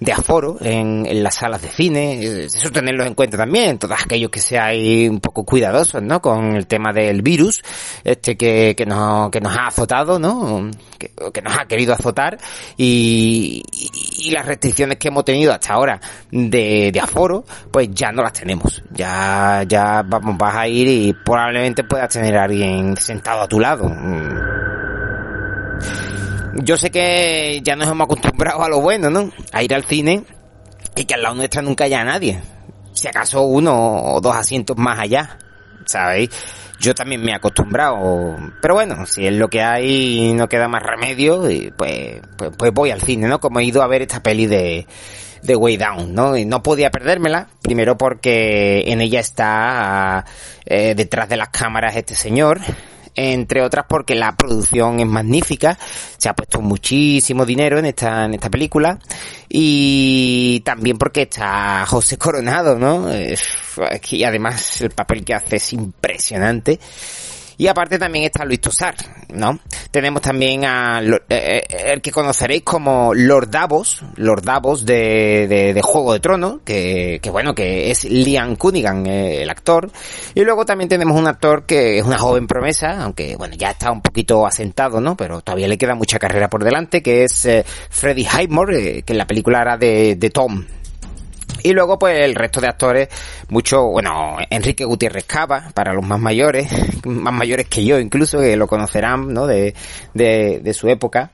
de 0.00 0.12
aforo 0.12 0.56
en, 0.60 1.06
en, 1.06 1.22
las 1.22 1.36
salas 1.36 1.62
de 1.62 1.68
cine. 1.68 2.44
Eso 2.44 2.70
tenerlo 2.70 3.04
en 3.04 3.14
cuenta 3.14 3.36
también, 3.36 3.78
todos 3.78 3.98
aquellos 4.02 4.30
que 4.30 4.40
seáis 4.40 5.08
un 5.08 5.20
poco 5.20 5.44
cuidadosos, 5.44 6.02
¿no? 6.02 6.20
Con 6.20 6.56
el 6.56 6.66
tema 6.66 6.92
del 6.92 7.22
virus, 7.22 7.62
este 8.04 8.36
que, 8.36 8.74
que 8.76 8.86
nos, 8.86 9.30
que 9.30 9.40
nos 9.40 9.56
ha 9.56 9.66
azotado, 9.68 10.18
¿no? 10.18 10.70
Que, 10.98 11.10
nos 11.42 11.58
ha 11.58 11.66
querido 11.66 11.92
azotar 11.94 12.38
y, 12.76 13.62
y, 14.18 14.30
las 14.30 14.46
restricciones 14.46 14.98
que 14.98 15.08
hemos 15.08 15.24
tenido 15.24 15.52
hasta 15.52 15.72
ahora 15.72 16.00
de, 16.50 16.90
de 16.92 17.00
aforo, 17.00 17.44
pues 17.70 17.90
ya 17.92 18.12
no 18.12 18.22
las 18.22 18.32
tenemos. 18.32 18.82
Ya, 18.90 19.64
ya 19.66 20.02
vamos, 20.06 20.36
vas 20.38 20.56
a 20.56 20.68
ir 20.68 20.88
y 20.88 21.12
probablemente 21.12 21.84
puedas 21.84 22.08
tener 22.12 22.36
a 22.36 22.44
alguien 22.44 22.96
sentado 22.96 23.42
a 23.42 23.48
tu 23.48 23.60
lado 23.60 23.90
yo 26.54 26.76
sé 26.76 26.90
que 26.90 27.60
ya 27.62 27.76
nos 27.76 27.88
hemos 27.88 28.04
acostumbrado 28.04 28.62
a 28.62 28.68
lo 28.68 28.80
bueno, 28.80 29.10
¿no? 29.10 29.30
A 29.52 29.62
ir 29.62 29.74
al 29.74 29.84
cine 29.84 30.24
y 30.96 31.04
que 31.04 31.14
al 31.14 31.22
lado 31.22 31.34
nuestra 31.36 31.62
nunca 31.62 31.84
haya 31.84 32.04
nadie. 32.04 32.40
Si 32.92 33.08
acaso 33.08 33.42
uno 33.42 34.02
o 34.02 34.20
dos 34.20 34.36
asientos 34.36 34.76
más 34.76 34.98
allá, 34.98 35.38
¿sabéis? 35.86 36.30
Yo 36.78 36.94
también 36.94 37.22
me 37.22 37.30
he 37.30 37.34
acostumbrado, 37.34 38.36
pero 38.60 38.74
bueno, 38.74 39.06
si 39.06 39.26
es 39.26 39.32
lo 39.32 39.48
que 39.48 39.62
hay 39.62 40.30
y 40.30 40.32
no 40.34 40.48
queda 40.48 40.66
más 40.68 40.82
remedio, 40.82 41.42
pues, 41.76 42.20
pues, 42.36 42.50
pues 42.58 42.72
voy 42.72 42.90
al 42.90 43.00
cine, 43.00 43.28
¿no? 43.28 43.38
Como 43.40 43.60
he 43.60 43.64
ido 43.64 43.82
a 43.82 43.86
ver 43.86 44.02
esta 44.02 44.20
peli 44.20 44.46
de, 44.46 44.86
de 45.42 45.56
Way 45.56 45.76
Down, 45.76 46.14
¿no? 46.14 46.36
Y 46.36 46.44
no 46.44 46.62
podía 46.62 46.90
perdérmela, 46.90 47.48
primero 47.60 47.96
porque 47.96 48.84
en 48.86 49.00
ella 49.00 49.20
está 49.20 50.24
eh, 50.64 50.94
detrás 50.94 51.28
de 51.28 51.36
las 51.36 51.48
cámaras 51.48 51.96
este 51.96 52.14
señor, 52.14 52.60
entre 53.14 53.62
otras 53.62 53.84
porque 53.88 54.14
la 54.14 54.36
producción 54.36 55.00
es 55.00 55.06
magnífica, 55.06 55.78
se 56.16 56.28
ha 56.28 56.34
puesto 56.34 56.60
muchísimo 56.60 57.44
dinero 57.44 57.78
en 57.78 57.86
esta, 57.86 58.24
en 58.24 58.34
esta 58.34 58.48
película, 58.48 58.98
y 59.48 60.60
también 60.60 60.96
porque 60.96 61.22
está 61.22 61.84
José 61.86 62.16
Coronado, 62.16 62.78
¿no? 62.78 63.08
Y 64.10 64.24
además 64.24 64.80
el 64.80 64.90
papel 64.90 65.24
que 65.24 65.34
hace 65.34 65.56
es 65.56 65.72
impresionante. 65.72 66.78
Y 67.56 67.66
aparte 67.66 67.98
también 67.98 68.24
está 68.24 68.44
Luis 68.44 68.60
Tosar, 68.60 68.94
¿no? 69.32 69.58
Tenemos 69.90 70.22
también 70.22 70.64
a 70.64 71.00
eh, 71.02 71.20
eh, 71.28 71.62
el 71.92 72.00
que 72.00 72.10
conoceréis 72.10 72.62
como 72.62 73.12
Lord 73.14 73.50
Davos, 73.50 74.02
Lord 74.16 74.42
Davos 74.42 74.84
de, 74.86 75.46
de, 75.48 75.74
de 75.74 75.82
Juego 75.82 76.12
de 76.12 76.20
Tronos, 76.20 76.60
que, 76.64 77.20
que, 77.22 77.30
bueno, 77.30 77.54
que 77.54 77.90
es 77.90 78.04
Liam 78.04 78.56
Cunningham, 78.56 79.06
eh, 79.06 79.42
el 79.42 79.50
actor. 79.50 79.90
Y 80.34 80.42
luego 80.42 80.64
también 80.64 80.88
tenemos 80.88 81.18
un 81.18 81.26
actor 81.26 81.64
que 81.64 81.98
es 81.98 82.04
una 82.04 82.18
joven 82.18 82.46
promesa, 82.46 83.02
aunque 83.02 83.36
bueno, 83.36 83.54
ya 83.56 83.70
está 83.70 83.90
un 83.90 84.02
poquito 84.02 84.46
asentado, 84.46 85.00
¿no? 85.00 85.16
Pero 85.16 85.40
todavía 85.40 85.68
le 85.68 85.78
queda 85.78 85.94
mucha 85.94 86.18
carrera 86.18 86.48
por 86.48 86.64
delante, 86.64 87.02
que 87.02 87.24
es 87.24 87.44
eh, 87.46 87.64
Freddie 87.90 88.26
Highmore, 88.26 89.02
que 89.02 89.12
en 89.12 89.18
la 89.18 89.26
película 89.26 89.62
era 89.62 89.76
de, 89.76 90.16
de 90.16 90.30
Tom, 90.30 90.64
y 91.62 91.72
luego, 91.72 91.98
pues, 91.98 92.18
el 92.18 92.34
resto 92.34 92.60
de 92.60 92.68
actores, 92.68 93.08
mucho, 93.48 93.84
bueno, 93.84 94.36
Enrique 94.50 94.84
Gutiérrez 94.84 95.24
Cava, 95.24 95.70
para 95.74 95.92
los 95.92 96.04
más 96.04 96.20
mayores, 96.20 96.68
más 97.04 97.32
mayores 97.32 97.68
que 97.68 97.84
yo 97.84 97.98
incluso, 97.98 98.40
que 98.40 98.56
lo 98.56 98.66
conocerán, 98.66 99.32
¿no? 99.32 99.46
De, 99.46 99.74
de, 100.14 100.60
de 100.62 100.74
su 100.74 100.88
época. 100.88 101.32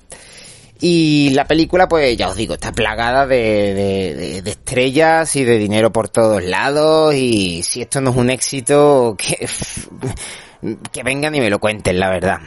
Y 0.81 1.31
la 1.31 1.45
película, 1.45 1.89
pues 1.89 2.17
ya 2.17 2.29
os 2.29 2.37
digo, 2.37 2.55
está 2.55 2.71
plagada 2.71 3.27
de, 3.27 3.75
de, 3.75 4.43
de, 4.43 4.51
estrellas 4.51 5.35
y 5.35 5.43
de 5.43 5.59
dinero 5.59 5.91
por 5.91 6.09
todos 6.09 6.43
lados. 6.45 7.15
Y 7.15 7.65
si 7.65 7.83
esto 7.83 8.01
no 8.01 8.11
es 8.11 8.17
un 8.17 8.31
éxito, 8.31 9.17
que, 9.19 9.49
que 10.93 11.03
vengan 11.03 11.35
y 11.35 11.41
me 11.41 11.51
lo 11.51 11.59
cuenten, 11.59 11.99
la 11.99 12.11
verdad. 12.11 12.39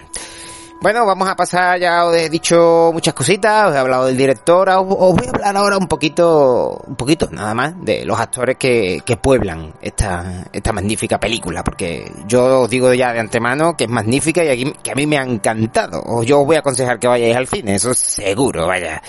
Bueno, 0.82 1.06
vamos 1.06 1.30
a 1.30 1.36
pasar, 1.36 1.80
ya 1.80 2.06
os 2.06 2.18
he 2.18 2.28
dicho 2.28 2.90
muchas 2.92 3.14
cositas, 3.14 3.68
os 3.68 3.76
he 3.76 3.78
hablado 3.78 4.08
del 4.08 4.18
director, 4.18 4.68
os, 4.68 4.88
voy 4.88 5.28
a 5.28 5.30
hablar 5.30 5.58
ahora 5.58 5.78
un 5.78 5.88
poquito, 5.88 6.82
un 6.88 6.96
poquito 6.96 7.30
nada 7.32 7.54
más, 7.54 7.76
de 7.86 8.04
los 8.04 8.20
actores 8.20 8.58
que, 8.58 9.04
que 9.06 9.16
pueblan 9.16 9.76
esta, 9.80 10.46
esta 10.52 10.74
magnífica 10.74 11.20
película, 11.20 11.64
porque 11.64 12.12
yo 12.26 12.62
os 12.62 12.70
digo 12.72 12.92
ya 12.96 13.14
de 13.14 13.20
antemano 13.20 13.78
que 13.78 13.84
es 13.84 13.92
magnífica 13.92 14.44
y 14.44 14.48
aquí, 14.48 14.74
que 14.82 14.90
a 14.90 14.96
mí 14.96 15.06
me 15.06 15.20
ha 15.20 15.24
encantado. 15.24 16.02
O 16.04 16.24
yo 16.24 16.40
os 16.40 16.48
voy 16.48 16.56
a 16.56 16.60
aconsejar 16.62 16.98
que 16.98 17.08
vayáis 17.08 17.38
al 17.38 17.48
cine, 17.48 17.76
eso 17.76 17.94
seguro, 17.94 18.66
vaya. 18.66 19.04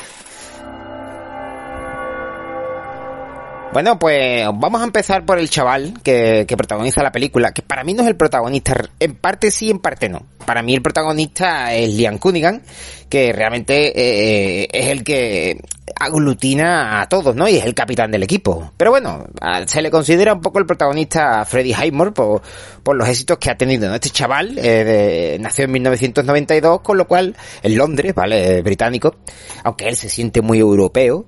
Bueno, 3.72 3.98
pues 3.98 4.44
vamos 4.54 4.82
a 4.82 4.84
empezar 4.84 5.24
por 5.24 5.38
el 5.38 5.48
chaval 5.48 5.94
que, 6.02 6.44
que, 6.46 6.56
protagoniza 6.58 7.02
la 7.02 7.10
película, 7.10 7.52
que 7.52 7.62
para 7.62 7.84
mí 7.84 7.94
no 7.94 8.02
es 8.02 8.08
el 8.08 8.16
protagonista, 8.16 8.74
en 9.00 9.14
parte 9.14 9.50
sí, 9.50 9.70
en 9.70 9.78
parte 9.78 10.10
no. 10.10 10.26
Para 10.44 10.62
mí 10.62 10.74
el 10.74 10.82
protagonista 10.82 11.74
es 11.74 11.94
Liam 11.94 12.18
Cunningham, 12.18 12.60
que 13.08 13.32
realmente 13.32 13.92
eh, 13.94 14.68
es 14.70 14.88
el 14.88 15.02
que 15.02 15.58
aglutina 15.98 17.00
a 17.00 17.08
todos, 17.08 17.34
¿no? 17.34 17.48
Y 17.48 17.56
es 17.56 17.64
el 17.64 17.74
capitán 17.74 18.10
del 18.10 18.22
equipo. 18.22 18.72
Pero 18.76 18.90
bueno, 18.90 19.24
se 19.66 19.80
le 19.80 19.90
considera 19.90 20.34
un 20.34 20.42
poco 20.42 20.58
el 20.58 20.66
protagonista 20.66 21.40
a 21.40 21.44
Freddie 21.46 21.74
Highmore 21.74 22.12
por, 22.12 22.42
por 22.82 22.94
los 22.94 23.08
éxitos 23.08 23.38
que 23.38 23.50
ha 23.50 23.56
tenido, 23.56 23.88
¿no? 23.88 23.94
Este 23.94 24.10
chaval 24.10 24.58
eh, 24.58 24.84
de, 24.84 25.38
nació 25.40 25.64
en 25.64 25.72
1992, 25.72 26.82
con 26.82 26.98
lo 26.98 27.08
cual 27.08 27.34
en 27.62 27.76
Londres, 27.78 28.14
¿vale? 28.14 28.60
Británico, 28.60 29.16
aunque 29.64 29.88
él 29.88 29.96
se 29.96 30.10
siente 30.10 30.42
muy 30.42 30.58
europeo. 30.58 31.24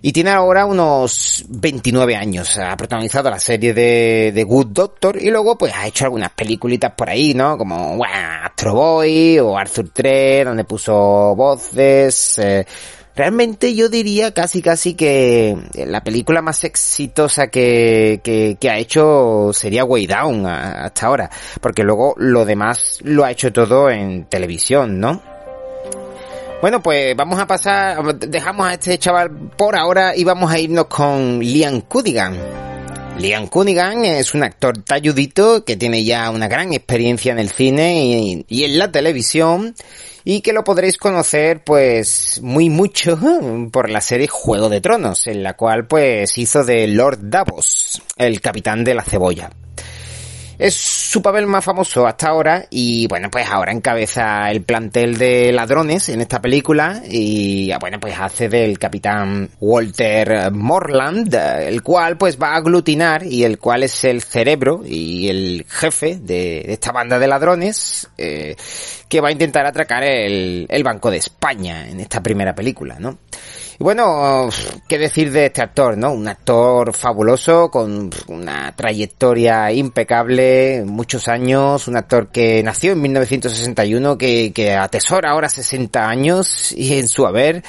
Y 0.00 0.12
tiene 0.12 0.30
ahora 0.30 0.64
unos 0.66 1.44
29 1.48 2.16
años. 2.16 2.58
Ha 2.58 2.76
protagonizado 2.76 3.30
la 3.30 3.40
serie 3.40 3.74
de, 3.74 4.44
Good 4.46 4.68
Doctor 4.68 5.20
y 5.20 5.30
luego 5.30 5.58
pues 5.58 5.74
ha 5.74 5.86
hecho 5.86 6.04
algunas 6.04 6.30
peliculitas 6.30 6.92
por 6.92 7.10
ahí, 7.10 7.34
¿no? 7.34 7.58
Como 7.58 7.96
bueno, 7.96 8.14
Astro 8.44 8.74
Boy 8.74 9.38
o 9.38 9.58
Arthur 9.58 9.90
3, 9.92 10.44
donde 10.46 10.64
puso 10.64 11.34
voces. 11.34 12.38
Eh, 12.38 12.64
realmente 13.16 13.74
yo 13.74 13.88
diría 13.88 14.32
casi 14.32 14.62
casi 14.62 14.94
que 14.94 15.56
la 15.74 16.02
película 16.02 16.40
más 16.42 16.62
exitosa 16.62 17.48
que, 17.48 18.20
que 18.22 18.70
ha 18.70 18.78
hecho 18.78 19.50
sería 19.52 19.84
Way 19.84 20.06
Down 20.06 20.46
hasta 20.46 21.06
ahora. 21.06 21.30
Porque 21.60 21.82
luego 21.82 22.14
lo 22.18 22.44
demás 22.44 23.00
lo 23.02 23.24
ha 23.24 23.32
hecho 23.32 23.52
todo 23.52 23.90
en 23.90 24.26
televisión, 24.26 25.00
¿no? 25.00 25.37
Bueno, 26.60 26.82
pues 26.82 27.14
vamos 27.14 27.38
a 27.38 27.46
pasar, 27.46 28.18
dejamos 28.18 28.66
a 28.66 28.74
este 28.74 28.98
chaval 28.98 29.30
por 29.56 29.76
ahora 29.76 30.16
y 30.16 30.24
vamos 30.24 30.50
a 30.50 30.58
irnos 30.58 30.86
con 30.86 31.38
Liam 31.38 31.82
Cunningham. 31.82 32.36
Liam 33.16 33.46
Cunningham 33.46 34.04
es 34.04 34.34
un 34.34 34.42
actor 34.42 34.82
talludito 34.82 35.64
que 35.64 35.76
tiene 35.76 36.02
ya 36.02 36.28
una 36.30 36.48
gran 36.48 36.72
experiencia 36.72 37.30
en 37.30 37.38
el 37.38 37.50
cine 37.50 38.02
y, 38.04 38.44
y, 38.48 38.64
en 38.64 38.76
la 38.76 38.90
televisión 38.90 39.76
y 40.24 40.40
que 40.40 40.52
lo 40.52 40.64
podréis 40.64 40.98
conocer 40.98 41.62
pues 41.62 42.40
muy 42.42 42.70
mucho 42.70 43.16
por 43.72 43.88
la 43.88 44.00
serie 44.00 44.26
Juego 44.26 44.68
de 44.68 44.80
Tronos, 44.80 45.28
en 45.28 45.44
la 45.44 45.54
cual 45.54 45.86
pues 45.86 46.36
hizo 46.38 46.64
de 46.64 46.88
Lord 46.88 47.18
Davos, 47.22 48.02
el 48.16 48.40
capitán 48.40 48.82
de 48.82 48.94
la 48.94 49.04
cebolla. 49.04 49.48
Es 50.58 50.74
su 50.74 51.22
papel 51.22 51.46
más 51.46 51.64
famoso 51.64 52.04
hasta 52.04 52.28
ahora 52.28 52.66
y 52.68 53.06
bueno, 53.06 53.30
pues 53.30 53.46
ahora 53.48 53.70
encabeza 53.70 54.50
el 54.50 54.62
plantel 54.62 55.16
de 55.16 55.52
ladrones 55.52 56.08
en 56.08 56.20
esta 56.20 56.42
película 56.42 57.00
y 57.08 57.70
bueno, 57.78 58.00
pues 58.00 58.18
hace 58.18 58.48
del 58.48 58.76
capitán 58.76 59.50
Walter 59.60 60.50
Morland, 60.50 61.32
el 61.32 61.82
cual 61.84 62.16
pues 62.16 62.38
va 62.42 62.54
a 62.54 62.56
aglutinar 62.56 63.24
y 63.24 63.44
el 63.44 63.58
cual 63.58 63.84
es 63.84 64.02
el 64.02 64.20
cerebro 64.20 64.82
y 64.84 65.28
el 65.28 65.64
jefe 65.68 66.18
de, 66.20 66.72
esta 66.72 66.90
banda 66.90 67.20
de 67.20 67.28
ladrones 67.28 68.08
eh, 68.18 68.56
que 69.08 69.20
va 69.20 69.28
a 69.28 69.32
intentar 69.32 69.66
atracar 69.66 70.04
el, 70.04 70.66
el 70.68 70.84
Banco 70.84 71.10
de 71.10 71.18
España 71.18 71.88
en 71.88 72.00
esta 72.00 72.22
primera 72.22 72.54
película, 72.54 72.96
¿no? 72.98 73.18
Y 73.80 73.84
bueno, 73.84 74.48
qué 74.88 74.98
decir 74.98 75.30
de 75.30 75.46
este 75.46 75.62
actor, 75.62 75.96
¿no? 75.96 76.12
Un 76.12 76.26
actor 76.26 76.92
fabuloso, 76.92 77.70
con 77.70 78.10
una 78.26 78.74
trayectoria 78.74 79.70
impecable, 79.70 80.82
muchos 80.84 81.28
años, 81.28 81.86
un 81.86 81.96
actor 81.96 82.28
que 82.32 82.60
nació 82.64 82.92
en 82.92 83.02
1961, 83.02 84.18
que, 84.18 84.52
que 84.52 84.74
atesora 84.74 85.30
ahora 85.30 85.48
60 85.48 86.08
años 86.08 86.72
y 86.72 86.98
en 86.98 87.06
su 87.06 87.24
haber, 87.24 87.62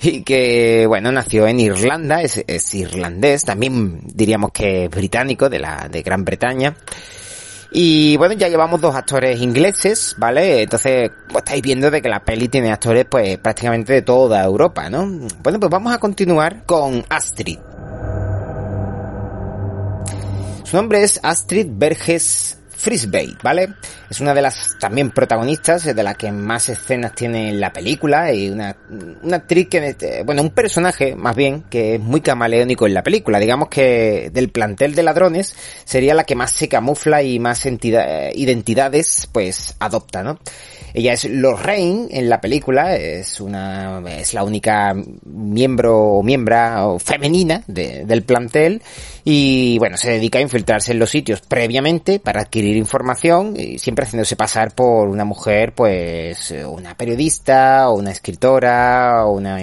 y 0.00 0.22
que, 0.22 0.84
bueno, 0.86 1.10
nació 1.10 1.48
en 1.48 1.58
Irlanda, 1.58 2.22
es, 2.22 2.44
es 2.46 2.72
irlandés, 2.74 3.44
también 3.44 4.02
diríamos 4.04 4.52
que 4.52 4.84
es 4.84 4.90
británico, 4.90 5.48
de 5.48 5.58
la, 5.58 5.88
de 5.90 6.02
Gran 6.02 6.24
Bretaña. 6.24 6.76
Y 7.72 8.16
bueno, 8.16 8.34
ya 8.34 8.48
llevamos 8.48 8.80
dos 8.80 8.94
actores 8.94 9.40
ingleses, 9.40 10.14
¿vale? 10.18 10.62
Entonces, 10.62 11.10
pues 11.28 11.44
estáis 11.44 11.62
viendo 11.62 11.90
de 11.90 12.02
que 12.02 12.08
la 12.08 12.24
peli 12.24 12.48
tiene 12.48 12.72
actores 12.72 13.04
pues 13.08 13.38
prácticamente 13.38 13.92
de 13.92 14.02
toda 14.02 14.42
Europa, 14.44 14.90
¿no? 14.90 15.06
Bueno, 15.42 15.60
pues 15.60 15.70
vamos 15.70 15.92
a 15.92 15.98
continuar 15.98 16.64
con 16.66 17.04
Astrid. 17.08 17.58
Su 20.64 20.76
nombre 20.76 21.02
es 21.02 21.20
Astrid 21.22 21.66
Berges 21.70 22.59
Frisbee, 22.80 23.36
¿vale? 23.42 23.74
Es 24.08 24.20
una 24.20 24.32
de 24.32 24.40
las 24.40 24.76
también 24.78 25.10
protagonistas, 25.10 25.84
de 25.84 26.02
las 26.02 26.16
que 26.16 26.32
más 26.32 26.68
escenas 26.70 27.14
tiene 27.14 27.50
en 27.50 27.60
la 27.60 27.72
película 27.72 28.32
y 28.32 28.48
una, 28.48 28.74
una 29.22 29.36
actriz 29.36 29.68
que, 29.68 29.96
eh, 30.00 30.22
bueno, 30.24 30.40
un 30.40 30.50
personaje 30.50 31.14
más 31.14 31.36
bien 31.36 31.64
que 31.64 31.96
es 31.96 32.00
muy 32.00 32.22
camaleónico 32.22 32.86
en 32.86 32.94
la 32.94 33.02
película. 33.02 33.38
Digamos 33.38 33.68
que 33.68 34.30
del 34.32 34.48
plantel 34.50 34.94
de 34.94 35.02
ladrones 35.02 35.54
sería 35.84 36.14
la 36.14 36.24
que 36.24 36.34
más 36.34 36.52
se 36.52 36.68
camufla 36.68 37.22
y 37.22 37.38
más 37.38 37.66
entidad, 37.66 38.30
identidades 38.34 39.28
pues 39.30 39.76
adopta, 39.78 40.22
¿no? 40.22 40.38
Ella 40.94 41.12
es 41.12 41.24
Lorraine 41.24 42.08
en 42.10 42.28
la 42.28 42.40
película, 42.40 42.96
es 42.96 43.40
una, 43.40 44.02
es 44.08 44.34
la 44.34 44.44
única 44.44 44.94
miembro 45.24 45.98
o 45.98 46.22
miembra 46.22 46.86
femenina 46.98 47.62
de, 47.66 48.04
del 48.04 48.22
plantel 48.22 48.82
y 49.24 49.78
bueno, 49.78 49.96
se 49.96 50.10
dedica 50.10 50.38
a 50.38 50.42
infiltrarse 50.42 50.92
en 50.92 50.98
los 50.98 51.10
sitios 51.10 51.40
previamente 51.42 52.18
para 52.18 52.40
adquirir 52.42 52.76
información 52.76 53.54
y 53.56 53.78
siempre 53.78 54.04
haciéndose 54.04 54.36
pasar 54.36 54.74
por 54.74 55.08
una 55.08 55.24
mujer, 55.24 55.72
pues 55.74 56.52
una 56.66 56.96
periodista 56.96 57.88
o 57.88 57.94
una 57.94 58.10
escritora 58.10 59.24
o 59.24 59.32
una 59.32 59.58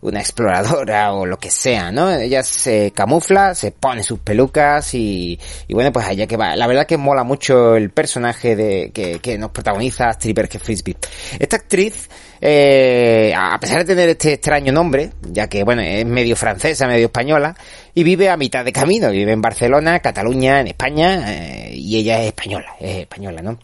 una 0.00 0.20
exploradora 0.20 1.12
o 1.12 1.26
lo 1.26 1.38
que 1.38 1.50
sea, 1.50 1.90
¿no? 1.90 2.10
Ella 2.10 2.42
se 2.42 2.92
camufla, 2.92 3.54
se 3.54 3.72
pone 3.72 4.02
sus 4.02 4.20
pelucas 4.20 4.94
y, 4.94 5.38
y 5.66 5.74
bueno, 5.74 5.92
pues 5.92 6.06
allá 6.06 6.26
que 6.26 6.36
va. 6.36 6.56
La 6.56 6.66
verdad 6.66 6.86
que 6.86 6.96
mola 6.96 7.24
mucho 7.24 7.76
el 7.76 7.90
personaje 7.90 8.56
de 8.56 8.90
que, 8.92 9.18
que 9.20 9.38
nos 9.38 9.50
protagoniza 9.50 10.10
Stripper 10.10 10.48
que 10.48 10.58
Frisbee. 10.58 10.96
Esta 11.38 11.56
actriz, 11.56 12.08
eh, 12.40 13.32
a 13.36 13.58
pesar 13.58 13.78
de 13.78 13.84
tener 13.84 14.08
este 14.10 14.34
extraño 14.34 14.72
nombre, 14.72 15.10
ya 15.30 15.48
que 15.48 15.64
bueno, 15.64 15.82
es 15.82 16.04
medio 16.06 16.36
francesa, 16.36 16.86
medio 16.86 17.06
española, 17.06 17.56
y 17.94 18.04
vive 18.04 18.28
a 18.28 18.36
mitad 18.36 18.64
de 18.64 18.72
camino, 18.72 19.10
vive 19.10 19.32
en 19.32 19.42
Barcelona, 19.42 20.00
Cataluña, 20.00 20.60
en 20.60 20.68
España, 20.68 21.24
eh, 21.34 21.72
y 21.74 21.98
ella 21.98 22.20
es 22.20 22.28
española, 22.28 22.74
es 22.80 22.98
española, 22.98 23.42
¿no? 23.42 23.58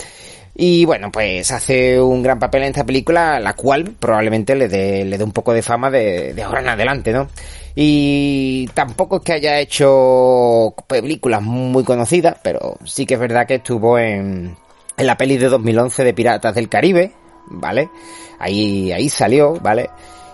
Y 0.57 0.85
bueno, 0.85 1.11
pues 1.11 1.51
hace 1.51 2.01
un 2.01 2.23
gran 2.23 2.39
papel 2.39 2.63
en 2.63 2.69
esta 2.69 2.85
película, 2.85 3.41
la 3.41 3.55
cual 3.55 3.95
probablemente 3.99 4.55
le 4.55 4.69
dé, 4.69 5.05
le 5.05 5.23
un 5.23 5.33
poco 5.33 5.53
de 5.53 5.63
fama 5.63 5.91
de, 5.91 6.33
de 6.33 6.43
ahora 6.45 6.61
en 6.61 6.69
adelante, 6.69 7.13
¿no? 7.13 7.29
Y 7.75 8.69
tampoco 8.69 9.17
es 9.17 9.23
que 9.23 9.33
haya 9.33 9.59
hecho 9.59 10.75
películas 10.87 11.43
muy 11.43 11.83
conocidas, 11.83 12.37
pero 12.43 12.79
sí 12.85 13.05
que 13.05 13.15
es 13.15 13.21
verdad 13.21 13.47
que 13.49 13.57
estuvo 13.57 13.99
en, 13.99 14.57
en 14.97 15.07
la 15.07 15.17
peli 15.17 15.39
de 15.39 15.49
2011 15.49 16.05
de 16.05 16.15
Piratas 16.15 16.55
del 16.55 16.69
Caribe, 16.69 17.13
¿vale? 17.47 17.89
Ahí, 18.39 18.93
ahí 18.93 19.09
salió, 19.09 19.55
¿vale? 19.61 19.91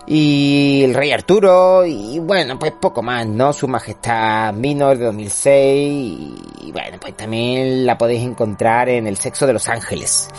Y 0.07 0.83
el 0.83 0.93
Rey 0.93 1.11
Arturo 1.11 1.85
y 1.85 2.19
bueno, 2.19 2.57
pues 2.57 2.73
poco 2.73 3.01
más, 3.01 3.25
¿no? 3.27 3.53
Su 3.53 3.67
Majestad 3.67 4.53
Minor 4.53 4.97
de 4.97 5.05
2006 5.05 6.19
y 6.61 6.71
bueno, 6.71 6.97
pues 6.99 7.15
también 7.15 7.85
la 7.85 7.97
podéis 7.97 8.23
encontrar 8.23 8.89
en 8.89 9.07
El 9.07 9.17
Sexo 9.17 9.47
de 9.47 9.53
los 9.53 9.67
Ángeles. 9.69 10.29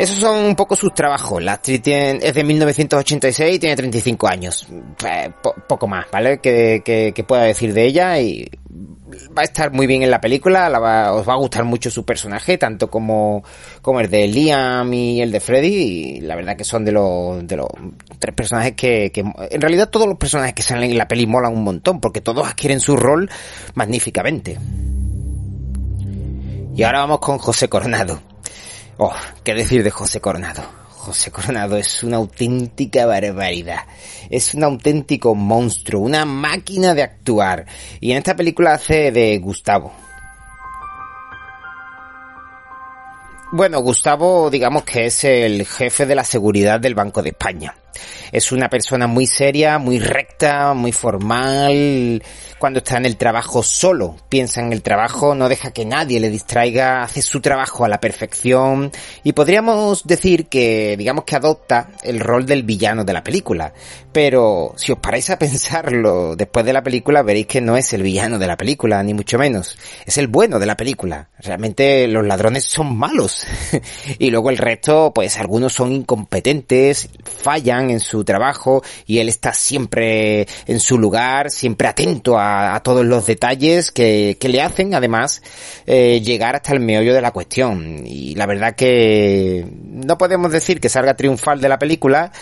Esos 0.00 0.16
son 0.16 0.38
un 0.38 0.56
poco 0.56 0.76
sus 0.76 0.94
trabajos. 0.94 1.42
La 1.42 1.54
actriz 1.54 1.82
tiene, 1.82 2.18
es 2.22 2.32
de 2.32 2.42
1986 2.42 3.56
y 3.56 3.58
tiene 3.58 3.76
35 3.76 4.28
años. 4.28 4.66
Pues, 4.96 5.28
po 5.42 5.54
poco 5.68 5.86
más, 5.86 6.06
¿vale? 6.10 6.38
Que, 6.38 6.80
que, 6.82 7.12
que, 7.14 7.24
pueda 7.24 7.42
decir 7.42 7.74
de 7.74 7.84
ella 7.84 8.18
y 8.18 8.48
va 9.40 9.42
a 9.42 9.44
estar 9.44 9.72
muy 9.72 9.86
bien 9.86 10.02
en 10.02 10.10
la 10.10 10.20
película, 10.20 10.68
la 10.68 10.78
va, 10.78 11.14
os 11.14 11.26
va 11.26 11.32
a 11.32 11.36
gustar 11.36 11.64
mucho 11.64 11.90
su 11.90 12.04
personaje, 12.04 12.58
tanto 12.58 12.90
como, 12.90 13.42
como 13.80 14.00
el 14.00 14.10
de 14.10 14.28
Liam 14.28 14.92
y 14.92 15.22
el 15.22 15.32
de 15.32 15.40
Freddy, 15.40 15.68
y 15.68 16.20
la 16.20 16.36
verdad 16.36 16.56
que 16.56 16.64
son 16.64 16.84
de 16.84 16.92
los, 16.92 17.46
de 17.46 17.56
los 17.56 17.68
tres 18.18 18.34
personajes 18.34 18.74
que, 18.74 19.10
en 19.14 19.60
realidad 19.62 19.88
todos 19.88 20.06
los 20.06 20.18
personajes 20.18 20.52
que 20.52 20.62
salen 20.62 20.90
en 20.90 20.98
la 20.98 21.08
peli 21.08 21.26
molan 21.26 21.54
un 21.54 21.64
montón, 21.64 22.00
porque 22.00 22.20
todos 22.20 22.46
adquieren 22.46 22.80
su 22.80 22.98
rol 22.98 23.30
magníficamente. 23.74 24.58
Y 26.76 26.82
ahora 26.82 27.00
vamos 27.00 27.20
con 27.20 27.38
José 27.38 27.68
Coronado. 27.68 28.20
Oh, 28.98 29.14
qué 29.42 29.54
decir 29.54 29.82
de 29.82 29.90
José 29.90 30.20
Coronado. 30.20 30.79
José 31.10 31.32
Coronado 31.32 31.76
es 31.76 32.04
una 32.04 32.18
auténtica 32.18 33.04
barbaridad. 33.04 33.80
Es 34.30 34.54
un 34.54 34.62
auténtico 34.62 35.34
monstruo, 35.34 36.02
una 36.02 36.24
máquina 36.24 36.94
de 36.94 37.02
actuar. 37.02 37.66
Y 37.98 38.12
en 38.12 38.18
esta 38.18 38.36
película 38.36 38.74
hace 38.74 39.10
de 39.10 39.36
Gustavo. 39.38 39.92
Bueno, 43.50 43.80
Gustavo, 43.80 44.50
digamos 44.50 44.84
que 44.84 45.06
es 45.06 45.24
el 45.24 45.66
jefe 45.66 46.06
de 46.06 46.14
la 46.14 46.22
seguridad 46.22 46.78
del 46.78 46.94
Banco 46.94 47.24
de 47.24 47.30
España. 47.30 47.74
Es 48.32 48.52
una 48.52 48.68
persona 48.68 49.06
muy 49.06 49.26
seria, 49.26 49.78
muy 49.78 49.98
recta, 49.98 50.74
muy 50.74 50.92
formal. 50.92 52.22
Cuando 52.58 52.80
está 52.80 52.98
en 52.98 53.06
el 53.06 53.16
trabajo 53.16 53.62
solo, 53.62 54.16
piensa 54.28 54.60
en 54.60 54.72
el 54.72 54.82
trabajo, 54.82 55.34
no 55.34 55.48
deja 55.48 55.70
que 55.70 55.86
nadie 55.86 56.20
le 56.20 56.28
distraiga, 56.28 57.02
hace 57.02 57.22
su 57.22 57.40
trabajo 57.40 57.86
a 57.86 57.88
la 57.88 58.00
perfección 58.00 58.92
y 59.24 59.32
podríamos 59.32 60.04
decir 60.04 60.46
que, 60.46 60.94
digamos 60.98 61.24
que 61.24 61.36
adopta 61.36 61.88
el 62.02 62.20
rol 62.20 62.44
del 62.44 62.62
villano 62.62 63.02
de 63.02 63.14
la 63.14 63.24
película. 63.24 63.72
Pero 64.12 64.74
si 64.76 64.92
os 64.92 64.98
paráis 64.98 65.30
a 65.30 65.38
pensarlo 65.38 66.36
después 66.36 66.66
de 66.66 66.74
la 66.74 66.82
película 66.82 67.22
veréis 67.22 67.46
que 67.46 67.62
no 67.62 67.78
es 67.78 67.92
el 67.94 68.02
villano 68.02 68.38
de 68.38 68.46
la 68.46 68.58
película, 68.58 69.02
ni 69.02 69.14
mucho 69.14 69.38
menos. 69.38 69.78
Es 70.04 70.18
el 70.18 70.26
bueno 70.26 70.58
de 70.58 70.66
la 70.66 70.76
película. 70.76 71.30
Realmente 71.38 72.06
los 72.08 72.26
ladrones 72.26 72.64
son 72.64 72.94
malos. 72.96 73.46
y 74.18 74.30
luego 74.30 74.50
el 74.50 74.58
resto, 74.58 75.12
pues 75.14 75.38
algunos 75.38 75.72
son 75.72 75.92
incompetentes, 75.92 77.08
fallan 77.24 77.79
en 77.88 78.00
su 78.00 78.24
trabajo 78.24 78.82
y 79.06 79.18
él 79.20 79.28
está 79.30 79.54
siempre 79.54 80.46
en 80.66 80.80
su 80.80 80.98
lugar, 80.98 81.50
siempre 81.50 81.88
atento 81.88 82.36
a, 82.38 82.80
todos 82.82 83.06
los 83.06 83.26
detalles 83.26 83.92
que, 83.92 84.36
que 84.40 84.48
le 84.48 84.60
hacen 84.60 84.94
además 84.94 85.42
eh, 85.86 86.20
llegar 86.20 86.56
hasta 86.56 86.72
el 86.72 86.80
meollo 86.80 87.14
de 87.14 87.20
la 87.20 87.30
cuestión. 87.30 88.02
Y 88.04 88.34
la 88.34 88.46
verdad 88.46 88.74
que 88.74 89.66
no 89.84 90.18
podemos 90.18 90.52
decir 90.52 90.80
que 90.80 90.88
salga 90.88 91.14
triunfal 91.14 91.60
de 91.60 91.68
la 91.68 91.78
película, 91.78 92.32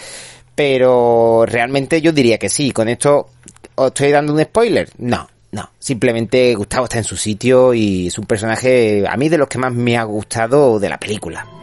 pero 0.54 1.44
realmente 1.46 2.00
yo 2.00 2.12
diría 2.12 2.38
que 2.38 2.48
sí. 2.48 2.70
Con 2.70 2.88
esto 2.88 3.28
os 3.74 3.88
estoy 3.88 4.10
dando 4.10 4.32
un 4.32 4.42
spoiler. 4.42 4.88
No, 4.98 5.28
no, 5.52 5.70
simplemente 5.78 6.54
Gustavo 6.54 6.84
está 6.84 6.98
en 6.98 7.04
su 7.04 7.16
sitio 7.16 7.74
y 7.74 8.08
es 8.08 8.18
un 8.18 8.26
personaje 8.26 9.04
a 9.08 9.16
mí 9.16 9.28
de 9.28 9.38
los 9.38 9.48
que 9.48 9.58
más 9.58 9.72
me 9.72 9.96
ha 9.96 10.02
gustado 10.04 10.78
de 10.78 10.88
la 10.88 10.98
película. 10.98 11.57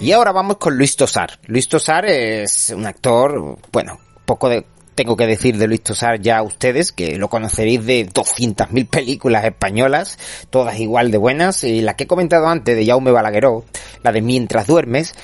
Y 0.00 0.12
ahora 0.12 0.32
vamos 0.32 0.56
con 0.56 0.78
Luis 0.78 0.96
Tosar. 0.96 1.38
Luis 1.46 1.68
Tosar 1.68 2.06
es 2.06 2.72
un 2.74 2.86
actor, 2.86 3.58
bueno, 3.70 3.98
poco 4.24 4.48
de, 4.48 4.64
tengo 4.94 5.14
que 5.14 5.26
decir 5.26 5.58
de 5.58 5.66
Luis 5.66 5.82
Tosar 5.82 6.22
ya 6.22 6.38
a 6.38 6.42
ustedes, 6.42 6.90
que 6.90 7.18
lo 7.18 7.28
conoceréis 7.28 7.84
de 7.84 8.08
200.000 8.08 8.88
películas 8.88 9.44
españolas, 9.44 10.18
todas 10.48 10.80
igual 10.80 11.10
de 11.10 11.18
buenas, 11.18 11.64
y 11.64 11.82
la 11.82 11.96
que 11.96 12.04
he 12.04 12.06
comentado 12.06 12.46
antes 12.48 12.74
de 12.76 12.86
Jaume 12.86 13.10
Balagueró, 13.10 13.66
la 14.02 14.10
de 14.10 14.22
Mientras 14.22 14.66
duermes, 14.66 15.14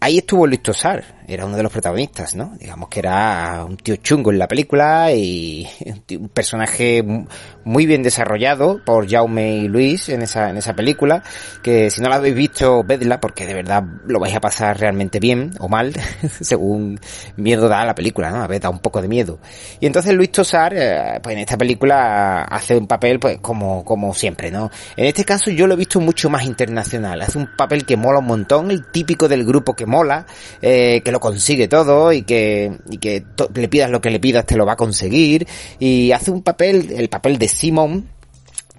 ahí 0.00 0.18
estuvo 0.18 0.46
Luis 0.46 0.62
Tosar, 0.62 1.04
era 1.28 1.44
uno 1.46 1.56
de 1.56 1.62
los 1.62 1.70
protagonistas, 1.70 2.34
¿no? 2.34 2.56
Digamos 2.58 2.88
que 2.88 3.00
era 3.00 3.64
un 3.64 3.76
tío 3.76 3.96
chungo 3.96 4.32
en 4.32 4.38
la 4.38 4.48
película 4.48 5.12
y 5.12 5.68
un 6.18 6.28
personaje 6.30 7.04
muy 7.64 7.86
bien 7.86 8.02
desarrollado 8.02 8.82
por 8.84 9.08
Jaume 9.08 9.56
y 9.58 9.68
Luis 9.68 10.08
en 10.08 10.22
esa, 10.22 10.50
en 10.50 10.56
esa 10.56 10.74
película, 10.74 11.22
que 11.62 11.90
si 11.90 12.00
no 12.00 12.08
la 12.08 12.16
habéis 12.16 12.34
visto, 12.34 12.82
vedla 12.82 13.20
porque 13.20 13.46
de 13.46 13.54
verdad 13.54 13.84
lo 14.06 14.18
vais 14.18 14.34
a 14.34 14.40
pasar 14.40 14.80
realmente 14.80 15.20
bien 15.20 15.52
o 15.60 15.68
mal, 15.68 15.92
según 16.40 16.98
miedo 17.36 17.68
da 17.68 17.84
la 17.84 17.94
película, 17.94 18.30
¿no? 18.30 18.42
A 18.42 18.46
ver, 18.46 18.60
da 18.60 18.70
un 18.70 18.80
poco 18.80 19.02
de 19.02 19.08
miedo. 19.08 19.38
Y 19.78 19.86
entonces 19.86 20.14
Luis 20.14 20.32
Tosar, 20.32 20.72
eh, 20.74 21.20
pues 21.22 21.34
en 21.34 21.42
esta 21.42 21.56
película 21.56 22.42
hace 22.42 22.76
un 22.76 22.86
papel 22.86 23.20
pues 23.20 23.38
como, 23.38 23.84
como 23.84 24.14
siempre, 24.14 24.50
¿no? 24.50 24.70
En 24.96 25.06
este 25.06 25.24
caso 25.24 25.50
yo 25.50 25.66
lo 25.66 25.74
he 25.74 25.76
visto 25.76 26.00
mucho 26.00 26.30
más 26.30 26.44
internacional, 26.44 27.20
hace 27.20 27.38
un 27.38 27.50
papel 27.56 27.84
que 27.84 27.96
mola 27.96 28.18
un 28.18 28.26
montón, 28.26 28.70
el 28.70 28.90
típico 28.90 29.28
del 29.28 29.44
grupo 29.44 29.74
que 29.74 29.86
mola, 29.90 30.26
eh, 30.62 31.02
que 31.04 31.12
lo 31.12 31.20
consigue 31.20 31.68
todo 31.68 32.12
y 32.12 32.22
que, 32.22 32.72
y 32.88 32.96
que 32.96 33.24
le 33.54 33.68
pidas 33.68 33.90
lo 33.90 34.00
que 34.00 34.10
le 34.10 34.20
pidas 34.20 34.46
te 34.46 34.56
lo 34.56 34.64
va 34.64 34.72
a 34.72 34.76
conseguir. 34.76 35.46
Y 35.78 36.12
hace 36.12 36.30
un 36.30 36.42
papel, 36.42 36.92
el 36.96 37.08
papel 37.10 37.36
de 37.38 37.48
Simon, 37.48 38.08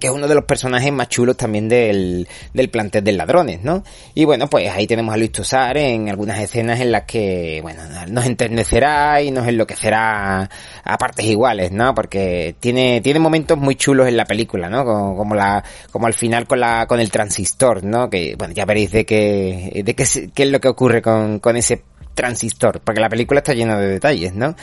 que 0.02 0.08
es 0.08 0.12
uno 0.12 0.26
de 0.26 0.34
los 0.34 0.42
personajes 0.42 0.92
más 0.92 1.08
chulos 1.08 1.36
también 1.36 1.68
del, 1.68 2.26
del 2.52 2.70
plantel 2.70 3.04
de 3.04 3.12
ladrones, 3.12 3.62
¿no? 3.62 3.84
Y 4.14 4.24
bueno, 4.24 4.48
pues 4.48 4.68
ahí 4.68 4.88
tenemos 4.88 5.14
a 5.14 5.16
Luis 5.16 5.30
Tosar 5.30 5.76
en 5.76 6.08
algunas 6.08 6.40
escenas 6.40 6.80
en 6.80 6.90
las 6.90 7.04
que, 7.04 7.60
bueno, 7.62 7.84
nos 8.08 8.26
enternecerá 8.26 9.22
y 9.22 9.30
nos 9.30 9.46
enloquecerá 9.46 10.50
a 10.82 10.98
partes 10.98 11.24
iguales, 11.26 11.70
¿no? 11.70 11.94
Porque 11.94 12.56
tiene, 12.58 13.00
tiene 13.00 13.20
momentos 13.20 13.56
muy 13.56 13.76
chulos 13.76 14.08
en 14.08 14.16
la 14.16 14.24
película, 14.24 14.68
¿no? 14.68 14.84
Como, 14.84 15.36
la, 15.36 15.62
como 15.92 16.08
al 16.08 16.14
final 16.14 16.48
con 16.48 16.58
la, 16.58 16.88
con 16.88 16.98
el 16.98 17.12
transistor, 17.12 17.84
¿no? 17.84 18.10
Que, 18.10 18.34
bueno, 18.36 18.54
ya 18.54 18.64
veréis 18.64 18.90
de 18.90 19.06
qué, 19.06 19.82
de 19.84 19.94
qué, 19.94 20.04
qué 20.34 20.42
es 20.42 20.50
lo 20.50 20.60
que 20.60 20.66
ocurre 20.66 21.00
con, 21.00 21.38
con 21.38 21.56
ese 21.56 21.84
transistor, 22.12 22.80
porque 22.80 23.00
la 23.00 23.08
película 23.08 23.38
está 23.38 23.54
llena 23.54 23.78
de 23.78 23.86
detalles, 23.86 24.34
¿no? 24.34 24.56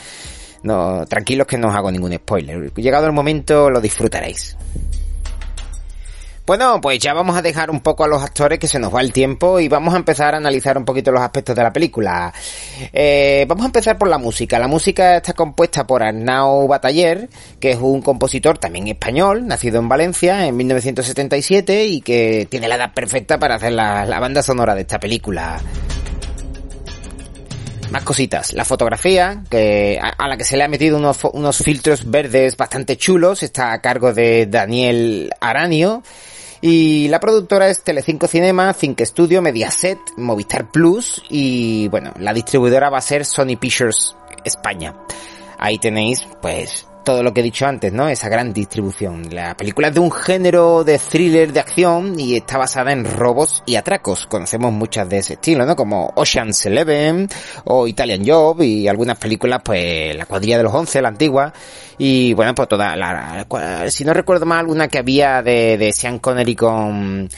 No, 0.62 1.06
tranquilos 1.06 1.46
que 1.46 1.56
no 1.56 1.68
os 1.68 1.74
hago 1.74 1.90
ningún 1.90 2.12
spoiler. 2.12 2.74
Llegado 2.74 3.06
el 3.06 3.12
momento 3.12 3.70
lo 3.70 3.80
disfrutaréis. 3.80 4.54
Bueno, 6.50 6.80
pues 6.80 6.98
ya 6.98 7.14
vamos 7.14 7.36
a 7.36 7.42
dejar 7.42 7.70
un 7.70 7.78
poco 7.78 8.02
a 8.02 8.08
los 8.08 8.20
actores 8.24 8.58
que 8.58 8.66
se 8.66 8.80
nos 8.80 8.92
va 8.92 9.02
el 9.02 9.12
tiempo 9.12 9.60
y 9.60 9.68
vamos 9.68 9.94
a 9.94 9.98
empezar 9.98 10.34
a 10.34 10.38
analizar 10.38 10.76
un 10.76 10.84
poquito 10.84 11.12
los 11.12 11.22
aspectos 11.22 11.54
de 11.54 11.62
la 11.62 11.72
película. 11.72 12.34
Eh, 12.92 13.44
vamos 13.46 13.62
a 13.62 13.66
empezar 13.66 13.96
por 13.96 14.08
la 14.08 14.18
música. 14.18 14.58
La 14.58 14.66
música 14.66 15.18
está 15.18 15.32
compuesta 15.32 15.86
por 15.86 16.02
Arnau 16.02 16.66
Bataller, 16.66 17.28
que 17.60 17.70
es 17.70 17.78
un 17.78 18.02
compositor 18.02 18.58
también 18.58 18.88
español, 18.88 19.46
nacido 19.46 19.78
en 19.78 19.88
Valencia 19.88 20.44
en 20.44 20.56
1977 20.56 21.84
y 21.84 22.00
que 22.00 22.48
tiene 22.50 22.66
la 22.66 22.74
edad 22.74 22.94
perfecta 22.94 23.38
para 23.38 23.54
hacer 23.54 23.70
la, 23.70 24.18
banda 24.18 24.42
sonora 24.42 24.74
de 24.74 24.80
esta 24.80 24.98
película. 24.98 25.60
Más 27.92 28.02
cositas. 28.02 28.54
La 28.54 28.64
fotografía, 28.64 29.44
que 29.48 30.00
a, 30.02 30.26
la 30.26 30.36
que 30.36 30.42
se 30.42 30.56
le 30.56 30.64
ha 30.64 30.68
metido 30.68 30.98
unos, 30.98 31.22
unos 31.32 31.58
filtros 31.58 32.10
verdes 32.10 32.56
bastante 32.56 32.96
chulos, 32.96 33.44
está 33.44 33.72
a 33.72 33.80
cargo 33.80 34.12
de 34.12 34.46
Daniel 34.46 35.32
Aranio. 35.40 36.02
Y 36.62 37.08
la 37.08 37.20
productora 37.20 37.68
es 37.68 37.82
Telecinco 37.82 38.26
Cinema, 38.26 38.74
Think 38.74 39.00
Studio, 39.02 39.40
Mediaset, 39.40 39.98
Movistar 40.16 40.70
Plus 40.70 41.22
y 41.30 41.88
bueno, 41.88 42.12
la 42.18 42.34
distribuidora 42.34 42.90
va 42.90 42.98
a 42.98 43.02
ser 43.02 43.24
Sony 43.24 43.56
Pictures 43.58 44.14
España. 44.44 44.94
Ahí 45.58 45.78
tenéis 45.78 46.26
pues 46.42 46.86
todo 47.04 47.22
lo 47.22 47.32
que 47.32 47.40
he 47.40 47.42
dicho 47.42 47.66
antes, 47.66 47.92
¿no? 47.92 48.08
Esa 48.08 48.28
gran 48.28 48.52
distribución. 48.52 49.28
La 49.30 49.56
película 49.56 49.88
es 49.88 49.94
de 49.94 50.00
un 50.00 50.10
género 50.10 50.84
de 50.84 50.98
thriller 50.98 51.52
de 51.52 51.60
acción 51.60 52.18
y 52.18 52.36
está 52.36 52.58
basada 52.58 52.92
en 52.92 53.04
robos 53.04 53.62
y 53.66 53.76
atracos. 53.76 54.26
Conocemos 54.26 54.72
muchas 54.72 55.08
de 55.08 55.18
ese 55.18 55.34
estilo, 55.34 55.66
¿no? 55.66 55.76
Como 55.76 56.12
Ocean's 56.16 56.66
Eleven 56.66 57.28
o 57.64 57.86
Italian 57.86 58.22
Job 58.26 58.62
y 58.62 58.88
algunas 58.88 59.18
películas, 59.18 59.60
pues 59.64 60.16
La 60.16 60.26
cuadrilla 60.26 60.58
de 60.58 60.64
los 60.64 60.74
once, 60.74 61.00
la 61.00 61.08
antigua. 61.08 61.52
Y 61.98 62.32
bueno, 62.34 62.54
pues 62.54 62.68
toda 62.68 62.96
la, 62.96 63.46
si 63.88 64.04
no 64.04 64.14
recuerdo 64.14 64.46
mal, 64.46 64.66
una 64.66 64.88
que 64.88 64.98
había 64.98 65.42
de, 65.42 65.76
de 65.76 65.92
Sean 65.92 66.18
Connery 66.18 66.54
con, 66.54 67.28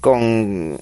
con, 0.00 0.78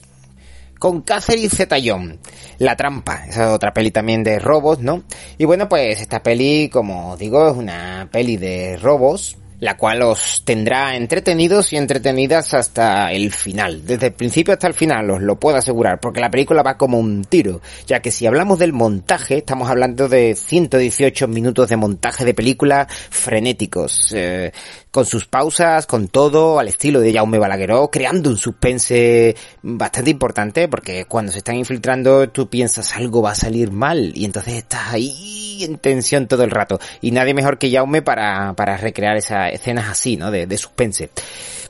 con 0.85 1.01
Catherine 1.01 1.49
Zeta-Jones. 1.49 2.19
La 2.59 2.77
trampa, 2.77 3.25
esa 3.27 3.45
es 3.45 3.51
otra 3.53 3.73
peli 3.73 3.91
también 3.91 4.23
de 4.23 4.39
robos, 4.39 4.81
¿no? 4.81 5.05
Y 5.39 5.47
bueno, 5.47 5.67
pues 5.67 6.03
esta 6.03 6.23
peli, 6.23 6.69
como 6.69 7.17
digo, 7.17 7.49
es 7.49 7.57
una 7.57 8.07
peli 8.13 8.37
de 8.37 8.77
robos, 8.77 9.39
la 9.61 9.79
cual 9.79 10.03
os 10.03 10.43
tendrá 10.45 10.95
entretenidos 10.95 11.73
y 11.73 11.79
entretenidas 11.79 12.53
hasta 12.53 13.11
el 13.13 13.33
final. 13.33 13.87
Desde 13.87 14.09
el 14.09 14.13
principio 14.13 14.53
hasta 14.53 14.67
el 14.67 14.75
final, 14.75 15.11
os 15.11 15.23
lo 15.23 15.41
puedo 15.41 15.57
asegurar, 15.57 16.01
porque 16.01 16.21
la 16.21 16.31
película 16.31 16.63
va 16.63 16.77
como 16.77 16.99
un 16.99 17.25
tiro, 17.25 17.63
ya 17.87 18.01
que 18.01 18.11
si 18.11 18.27
hablamos 18.27 18.59
del 18.59 18.75
montaje, 18.75 19.39
estamos 19.39 19.71
hablando 19.71 20.11
de 20.11 20.35
118 20.35 21.29
minutos 21.29 21.71
de 21.71 21.79
montaje 21.79 22.27
de 22.27 22.35
película 22.35 22.87
frenéticos, 22.91 24.13
eh, 24.15 24.53
con 24.95 25.07
sus 25.07 25.27
pausas, 25.27 25.89
con 25.89 26.07
todo, 26.07 26.61
al 26.61 26.69
estilo 26.69 27.01
de 27.01 27.13
Jaume 27.13 27.41
Balagueró, 27.41 27.91
creando 27.91 28.31
un 28.31 28.37
suspense 28.37 29.35
bastante 29.61 30.13
importante, 30.13 30.69
porque 30.69 31.07
cuando 31.07 31.33
se 31.33 31.39
están 31.39 31.57
infiltrando 31.57 32.29
tú 32.29 32.49
piensas 32.49 32.95
algo 32.95 33.21
va 33.21 33.33
a 33.33 33.35
salir 33.35 33.73
mal, 33.73 34.13
y 34.15 34.25
entonces 34.25 34.55
estás 34.55 34.93
ahí 34.93 35.65
en 35.65 35.79
tensión 35.79 36.29
todo 36.29 36.45
el 36.45 36.53
rato, 36.53 36.79
y 37.01 37.11
nadie 37.11 37.35
mejor 37.35 37.59
que 37.59 37.73
Jaume 37.73 38.03
para, 38.03 38.53
para 38.53 38.77
recrear 38.77 39.17
esas 39.17 39.53
escenas 39.53 39.89
así, 39.89 40.17
¿no? 40.17 40.31
De, 40.31 40.47
de 40.47 40.57
suspense. 40.57 41.11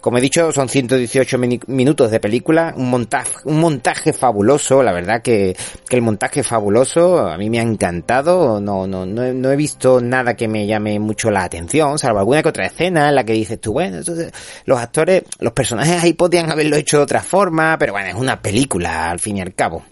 Como 0.04 0.18
he 0.18 0.20
dicho, 0.20 0.52
son 0.52 0.68
118 0.68 1.38
minutos 1.66 2.10
de 2.10 2.20
película, 2.20 2.74
un 2.76 2.90
montaje, 2.90 3.36
un 3.46 3.58
montaje 3.58 4.12
fabuloso, 4.12 4.82
la 4.82 4.92
verdad 4.92 5.22
que, 5.22 5.56
que 5.88 5.96
el 5.96 6.02
montaje 6.02 6.42
fabuloso, 6.42 7.20
a 7.20 7.38
mí 7.38 7.48
me 7.48 7.58
ha 7.58 7.62
encantado, 7.62 8.60
no, 8.60 8.86
no, 8.86 9.06
no, 9.06 9.32
no 9.32 9.50
he 9.50 9.56
visto 9.56 10.02
nada 10.02 10.34
que 10.34 10.46
me 10.46 10.66
llame 10.66 10.98
mucho 10.98 11.30
la 11.30 11.44
atención, 11.44 11.98
salvo 11.98 12.18
alguna 12.18 12.42
que 12.42 12.50
otra 12.50 12.66
escena 12.66 13.10
en 13.14 13.16
la 13.16 13.24
que 13.24 13.32
dices 13.32 13.60
tú, 13.60 13.72
bueno, 13.72 13.98
entonces, 13.98 14.32
los 14.66 14.78
actores, 14.78 15.22
los 15.38 15.52
personajes 15.52 16.02
ahí 16.02 16.12
podían 16.12 16.50
haberlo 16.50 16.76
hecho 16.76 16.98
de 16.98 17.04
otra 17.04 17.22
forma, 17.22 17.76
pero 17.78 17.92
bueno, 17.92 18.08
es 18.08 18.14
una 18.14 18.40
película 18.40 19.10
al 19.10 19.20
fin 19.20 19.38
y 19.38 19.40
al 19.40 19.54
cabo. 19.54 19.82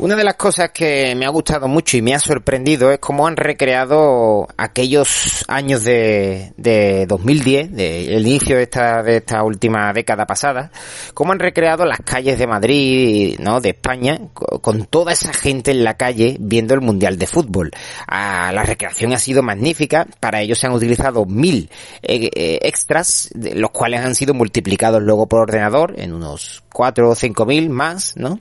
Una 0.00 0.14
de 0.14 0.22
las 0.22 0.36
cosas 0.36 0.70
que 0.70 1.16
me 1.16 1.26
ha 1.26 1.28
gustado 1.28 1.66
mucho 1.66 1.96
y 1.96 2.02
me 2.02 2.14
ha 2.14 2.20
sorprendido 2.20 2.92
es 2.92 3.00
cómo 3.00 3.26
han 3.26 3.36
recreado 3.36 4.46
aquellos 4.56 5.44
años 5.48 5.82
de, 5.82 6.52
de 6.56 7.04
2010, 7.06 7.72
de, 7.72 8.14
el 8.14 8.24
inicio 8.24 8.56
de 8.56 8.62
esta, 8.62 9.02
de 9.02 9.16
esta 9.16 9.42
última 9.42 9.92
década 9.92 10.24
pasada, 10.24 10.70
cómo 11.14 11.32
han 11.32 11.40
recreado 11.40 11.84
las 11.84 11.98
calles 12.04 12.38
de 12.38 12.46
Madrid, 12.46 13.40
¿no? 13.40 13.60
De 13.60 13.70
España, 13.70 14.20
con 14.34 14.84
toda 14.84 15.10
esa 15.10 15.32
gente 15.32 15.72
en 15.72 15.82
la 15.82 15.94
calle 15.94 16.36
viendo 16.38 16.74
el 16.74 16.80
Mundial 16.80 17.18
de 17.18 17.26
Fútbol. 17.26 17.72
Ah, 18.06 18.52
la 18.54 18.62
recreación 18.62 19.12
ha 19.14 19.18
sido 19.18 19.42
magnífica, 19.42 20.06
para 20.20 20.40
ello 20.42 20.54
se 20.54 20.68
han 20.68 20.74
utilizado 20.74 21.26
mil 21.26 21.70
eh, 22.02 22.30
eh, 22.36 22.60
extras, 22.62 23.30
los 23.34 23.72
cuales 23.72 24.02
han 24.02 24.14
sido 24.14 24.32
multiplicados 24.32 25.02
luego 25.02 25.26
por 25.26 25.40
ordenador 25.40 25.94
en 25.98 26.12
unos 26.12 26.62
cuatro 26.72 27.10
o 27.10 27.14
cinco 27.16 27.46
mil 27.46 27.68
más, 27.68 28.16
¿no? 28.16 28.38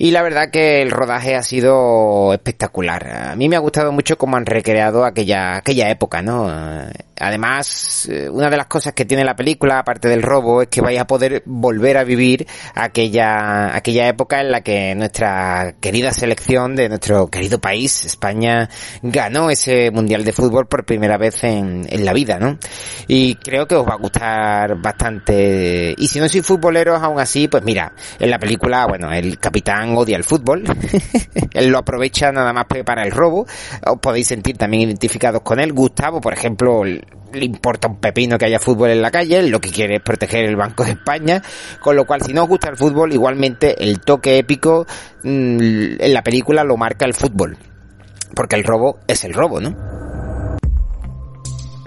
Y 0.00 0.12
la 0.12 0.22
verdad 0.22 0.50
que 0.50 0.80
el 0.80 0.92
rodaje 0.92 1.34
ha 1.34 1.42
sido 1.42 2.32
espectacular. 2.32 3.30
A 3.30 3.36
mí 3.36 3.48
me 3.48 3.56
ha 3.56 3.58
gustado 3.58 3.90
mucho 3.90 4.16
cómo 4.16 4.36
han 4.36 4.46
recreado 4.46 5.04
aquella, 5.04 5.56
aquella 5.56 5.90
época, 5.90 6.22
¿no? 6.22 6.48
Además, 7.20 8.08
eh, 8.08 8.28
una 8.30 8.48
de 8.48 8.56
las 8.56 8.66
cosas 8.66 8.92
que 8.92 9.04
tiene 9.04 9.24
la 9.24 9.34
película, 9.34 9.80
aparte 9.80 10.06
del 10.06 10.22
robo, 10.22 10.62
es 10.62 10.68
que 10.68 10.80
vais 10.80 11.00
a 11.00 11.06
poder 11.08 11.42
volver 11.46 11.96
a 11.96 12.04
vivir 12.04 12.46
aquella, 12.76 13.74
aquella 13.74 14.06
época 14.06 14.40
en 14.40 14.52
la 14.52 14.60
que 14.60 14.94
nuestra 14.94 15.74
querida 15.80 16.12
selección 16.12 16.76
de 16.76 16.88
nuestro 16.88 17.26
querido 17.26 17.60
país, 17.60 18.04
España, 18.04 18.70
ganó 19.02 19.50
ese 19.50 19.90
Mundial 19.90 20.24
de 20.24 20.32
Fútbol 20.32 20.68
por 20.68 20.84
primera 20.84 21.18
vez 21.18 21.42
en, 21.42 21.88
en 21.90 22.04
la 22.04 22.12
vida, 22.12 22.38
¿no? 22.38 22.56
Y 23.08 23.34
creo 23.34 23.66
que 23.66 23.74
os 23.74 23.84
va 23.84 23.94
a 23.94 23.98
gustar 23.98 24.80
bastante. 24.80 25.96
Y 25.98 26.06
si 26.06 26.20
no 26.20 26.28
sois 26.28 26.46
futboleros, 26.46 27.02
aún 27.02 27.18
así, 27.18 27.48
pues 27.48 27.64
mira, 27.64 27.92
en 28.20 28.30
la 28.30 28.38
película, 28.38 28.86
bueno, 28.86 29.12
el 29.12 29.40
capitán 29.40 29.87
odia 29.96 30.16
el 30.16 30.24
fútbol. 30.24 30.64
él 31.54 31.68
lo 31.68 31.78
aprovecha 31.78 32.32
nada 32.32 32.52
más 32.52 32.66
para 32.84 33.02
el 33.02 33.12
robo. 33.12 33.46
Os 33.86 33.98
podéis 34.00 34.26
sentir 34.26 34.56
también 34.56 34.84
identificados 34.84 35.42
con 35.42 35.60
él. 35.60 35.72
Gustavo, 35.72 36.20
por 36.20 36.32
ejemplo, 36.32 36.82
le 36.84 37.44
importa 37.44 37.88
un 37.88 37.96
pepino 37.96 38.38
que 38.38 38.46
haya 38.46 38.58
fútbol 38.58 38.90
en 38.90 39.02
la 39.02 39.10
calle, 39.10 39.42
lo 39.42 39.60
que 39.60 39.70
quiere 39.70 39.96
es 39.96 40.02
proteger 40.02 40.44
el 40.44 40.56
Banco 40.56 40.84
de 40.84 40.92
España, 40.92 41.42
con 41.80 41.96
lo 41.96 42.06
cual 42.06 42.22
si 42.22 42.32
no 42.32 42.44
os 42.44 42.48
gusta 42.48 42.70
el 42.70 42.76
fútbol, 42.76 43.12
igualmente 43.12 43.82
el 43.82 44.00
toque 44.00 44.38
épico 44.38 44.86
mmm, 45.22 46.00
en 46.00 46.14
la 46.14 46.22
película 46.22 46.64
lo 46.64 46.76
marca 46.76 47.04
el 47.04 47.14
fútbol, 47.14 47.56
porque 48.34 48.56
el 48.56 48.64
robo 48.64 48.98
es 49.06 49.24
el 49.24 49.34
robo, 49.34 49.60
¿no? 49.60 50.17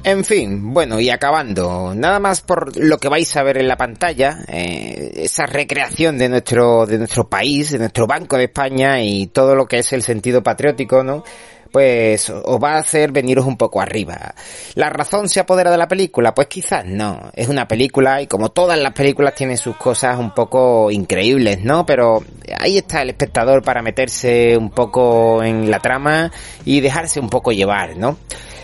En 0.03 0.25
fin, 0.25 0.73
bueno, 0.73 0.99
y 0.99 1.11
acabando, 1.11 1.93
nada 1.93 2.19
más 2.19 2.41
por 2.41 2.75
lo 2.75 2.97
que 2.97 3.07
vais 3.07 3.37
a 3.37 3.43
ver 3.43 3.57
en 3.57 3.67
la 3.67 3.77
pantalla, 3.77 4.39
eh, 4.47 5.11
esa 5.15 5.45
recreación 5.45 6.17
de 6.17 6.27
nuestro, 6.27 6.87
de 6.87 6.97
nuestro 6.97 7.29
país, 7.29 7.71
de 7.71 7.77
nuestro 7.77 8.07
Banco 8.07 8.35
de 8.35 8.45
España 8.45 9.03
y 9.03 9.27
todo 9.27 9.53
lo 9.53 9.67
que 9.67 9.77
es 9.77 9.93
el 9.93 10.01
sentido 10.01 10.41
patriótico, 10.41 11.03
¿no? 11.03 11.23
pues 11.71 12.29
os 12.29 12.61
va 12.61 12.73
a 12.73 12.79
hacer 12.79 13.11
veniros 13.11 13.45
un 13.45 13.57
poco 13.57 13.81
arriba. 13.81 14.35
¿La 14.75 14.89
razón 14.89 15.29
se 15.29 15.39
apodera 15.39 15.71
de 15.71 15.77
la 15.77 15.87
película? 15.87 16.33
Pues 16.33 16.47
quizás 16.47 16.85
no. 16.85 17.31
Es 17.33 17.47
una 17.47 17.67
película 17.67 18.21
y 18.21 18.27
como 18.27 18.49
todas 18.49 18.77
las 18.77 18.93
películas 18.93 19.35
tiene 19.35 19.57
sus 19.57 19.77
cosas 19.77 20.19
un 20.19 20.33
poco 20.33 20.91
increíbles, 20.91 21.63
¿no? 21.63 21.85
Pero 21.85 22.23
ahí 22.59 22.77
está 22.77 23.01
el 23.01 23.11
espectador 23.11 23.63
para 23.63 23.81
meterse 23.81 24.57
un 24.57 24.69
poco 24.69 25.43
en 25.43 25.71
la 25.71 25.79
trama 25.79 26.31
y 26.65 26.81
dejarse 26.81 27.19
un 27.19 27.29
poco 27.29 27.51
llevar, 27.51 27.95
¿no? 27.95 28.17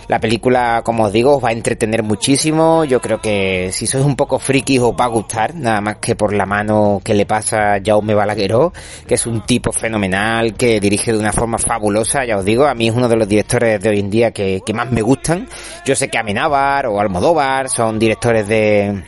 La 0.08 0.20
película, 0.20 0.82
como 0.86 1.04
os 1.04 1.12
digo, 1.12 1.36
os 1.36 1.44
va 1.44 1.50
a 1.50 1.52
entretener 1.52 2.02
muchísimo. 2.02 2.86
Yo 2.86 3.02
creo 3.02 3.20
que 3.20 3.72
si 3.74 3.88
sois 3.88 4.06
un 4.06 4.16
poco 4.16 4.40
frikis 4.40 4.80
os 4.80 4.94
va 4.94 5.06
a 5.06 5.10
gustar, 5.10 5.54
nada 5.54 5.82
más 5.82 5.98
que 5.98 6.16
por 6.16 6.34
la 6.34 6.46
mano 6.46 7.02
que 7.04 7.14
le 7.14 7.26
pasa 7.26 7.74
a 7.74 7.82
Jaume 7.84 8.16
Balagueró, 8.16 8.72
que 9.06 9.16
es 9.16 9.28
un 9.28 9.42
tipo 9.46 9.74
fenomenal, 9.74 10.54
que 10.54 10.80
dirige 10.80 11.12
de 11.12 11.20
una 11.20 11.34
forma 11.34 11.58
fabulosa, 11.58 12.24
ya 12.24 12.38
os 12.38 12.46
digo, 12.46 12.66
a 12.66 12.74
mí 12.74 12.88
es 12.88 12.96
uno 12.96 13.10
de 13.10 13.18
los 13.18 13.28
directores 13.28 13.82
de 13.82 13.90
hoy 13.90 14.00
en 14.00 14.10
día 14.10 14.32
que, 14.32 14.62
que 14.66 14.74
más 14.74 14.90
me 14.90 15.02
gustan. 15.02 15.48
Yo 15.86 15.94
sé 15.94 16.08
que 16.08 16.18
Amenábar 16.18 16.88
o 16.88 17.02
Almodóvar 17.02 17.70
son 17.70 18.00
directores 18.00 18.48
de 18.48 19.04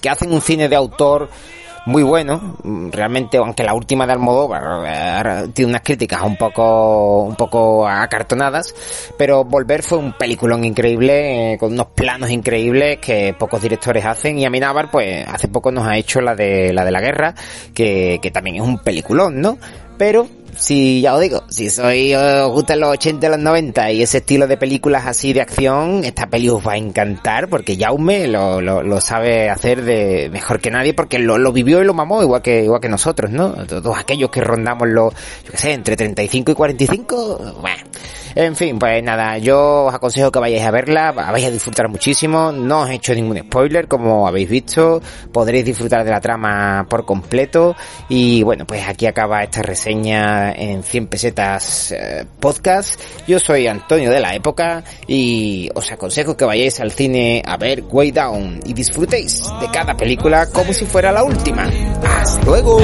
que 0.00 0.08
hacen 0.08 0.32
un 0.32 0.40
cine 0.40 0.68
de 0.68 0.76
autor 0.76 1.28
muy 1.86 2.02
bueno. 2.02 2.56
Realmente, 2.90 3.38
aunque 3.38 3.64
la 3.64 3.74
última 3.74 4.06
de 4.06 4.12
Almodóvar 4.12 4.84
eh, 4.86 5.48
tiene 5.52 5.70
unas 5.70 5.82
críticas 5.82 6.22
un 6.22 6.36
poco, 6.36 7.22
un 7.22 7.36
poco 7.36 7.88
acartonadas, 7.88 8.74
pero 9.16 9.44
Volver 9.44 9.82
fue 9.82 9.98
un 9.98 10.12
peliculón 10.12 10.64
increíble, 10.64 11.54
eh, 11.54 11.58
con 11.58 11.72
unos 11.72 11.88
planos 11.88 12.30
increíbles 12.30 12.98
que 12.98 13.34
pocos 13.38 13.62
directores 13.62 14.04
hacen 14.04 14.38
y 14.38 14.44
Amenábar, 14.44 14.90
pues, 14.90 15.26
hace 15.26 15.48
poco 15.48 15.72
nos 15.72 15.86
ha 15.86 15.96
hecho 15.96 16.20
la 16.20 16.34
de, 16.34 16.72
la 16.72 16.84
de 16.84 16.90
la 16.90 17.00
guerra, 17.00 17.34
que, 17.74 18.18
que 18.22 18.30
también 18.30 18.56
es 18.56 18.62
un 18.62 18.78
peliculón, 18.78 19.40
¿no? 19.40 19.58
Pero 20.02 20.26
si 20.56 21.00
ya 21.00 21.14
os 21.14 21.20
digo, 21.20 21.44
si 21.48 21.70
soy, 21.70 22.12
os 22.12 22.50
gustan 22.50 22.80
los 22.80 22.90
80 22.90 23.24
y 23.24 23.30
los 23.30 23.38
90 23.38 23.92
y 23.92 24.02
ese 24.02 24.18
estilo 24.18 24.48
de 24.48 24.56
películas 24.56 25.06
así 25.06 25.32
de 25.32 25.40
acción, 25.40 26.02
esta 26.02 26.26
peli 26.26 26.48
os 26.48 26.66
va 26.66 26.72
a 26.72 26.76
encantar 26.76 27.46
porque 27.46 27.76
Jaume 27.76 28.26
lo, 28.26 28.60
lo, 28.60 28.82
lo 28.82 29.00
sabe 29.00 29.48
hacer 29.48 29.82
de 29.82 30.28
mejor 30.32 30.58
que 30.58 30.72
nadie 30.72 30.92
porque 30.92 31.20
lo, 31.20 31.38
lo, 31.38 31.52
vivió 31.52 31.80
y 31.80 31.84
lo 31.84 31.94
mamó 31.94 32.20
igual 32.20 32.42
que, 32.42 32.64
igual 32.64 32.80
que 32.80 32.88
nosotros, 32.88 33.30
¿no? 33.30 33.50
Todos 33.64 33.96
aquellos 33.96 34.28
que 34.30 34.40
rondamos 34.40 34.88
los, 34.88 35.14
yo 35.44 35.52
qué 35.52 35.56
sé, 35.56 35.72
entre 35.72 35.96
35 35.96 36.50
y 36.50 36.54
45, 36.56 37.58
bueno. 37.60 37.84
En 38.34 38.56
fin, 38.56 38.78
pues 38.78 39.02
nada, 39.02 39.38
yo 39.38 39.84
os 39.86 39.94
aconsejo 39.94 40.30
que 40.30 40.38
vayáis 40.38 40.64
a 40.64 40.70
verla, 40.70 41.12
vais 41.12 41.44
a 41.44 41.50
disfrutar 41.50 41.88
muchísimo, 41.88 42.50
no 42.52 42.82
os 42.82 42.90
he 42.90 42.94
hecho 42.94 43.14
ningún 43.14 43.38
spoiler, 43.38 43.88
como 43.88 44.26
habéis 44.26 44.48
visto, 44.48 45.02
podréis 45.32 45.64
disfrutar 45.64 46.04
de 46.04 46.10
la 46.10 46.20
trama 46.20 46.86
por 46.88 47.04
completo 47.04 47.76
y 48.08 48.42
bueno, 48.42 48.66
pues 48.66 48.88
aquí 48.88 49.06
acaba 49.06 49.42
esta 49.42 49.62
reseña 49.62 50.52
en 50.52 50.82
100 50.82 51.06
pesetas 51.08 51.92
eh, 51.92 52.24
podcast. 52.40 53.00
Yo 53.26 53.38
soy 53.38 53.66
Antonio 53.66 54.10
de 54.10 54.20
la 54.20 54.34
época 54.34 54.82
y 55.06 55.68
os 55.74 55.90
aconsejo 55.92 56.36
que 56.36 56.44
vayáis 56.44 56.80
al 56.80 56.92
cine 56.92 57.42
a 57.44 57.56
ver 57.56 57.84
Way 57.90 58.12
Down 58.12 58.60
y 58.64 58.72
disfrutéis 58.72 59.42
de 59.60 59.70
cada 59.70 59.94
película 59.94 60.46
como 60.46 60.72
si 60.72 60.86
fuera 60.86 61.12
la 61.12 61.22
última. 61.22 61.70
¡Hasta 62.02 62.44
luego! 62.44 62.78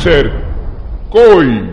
Insert 0.00 0.32
Coin. 1.10 1.69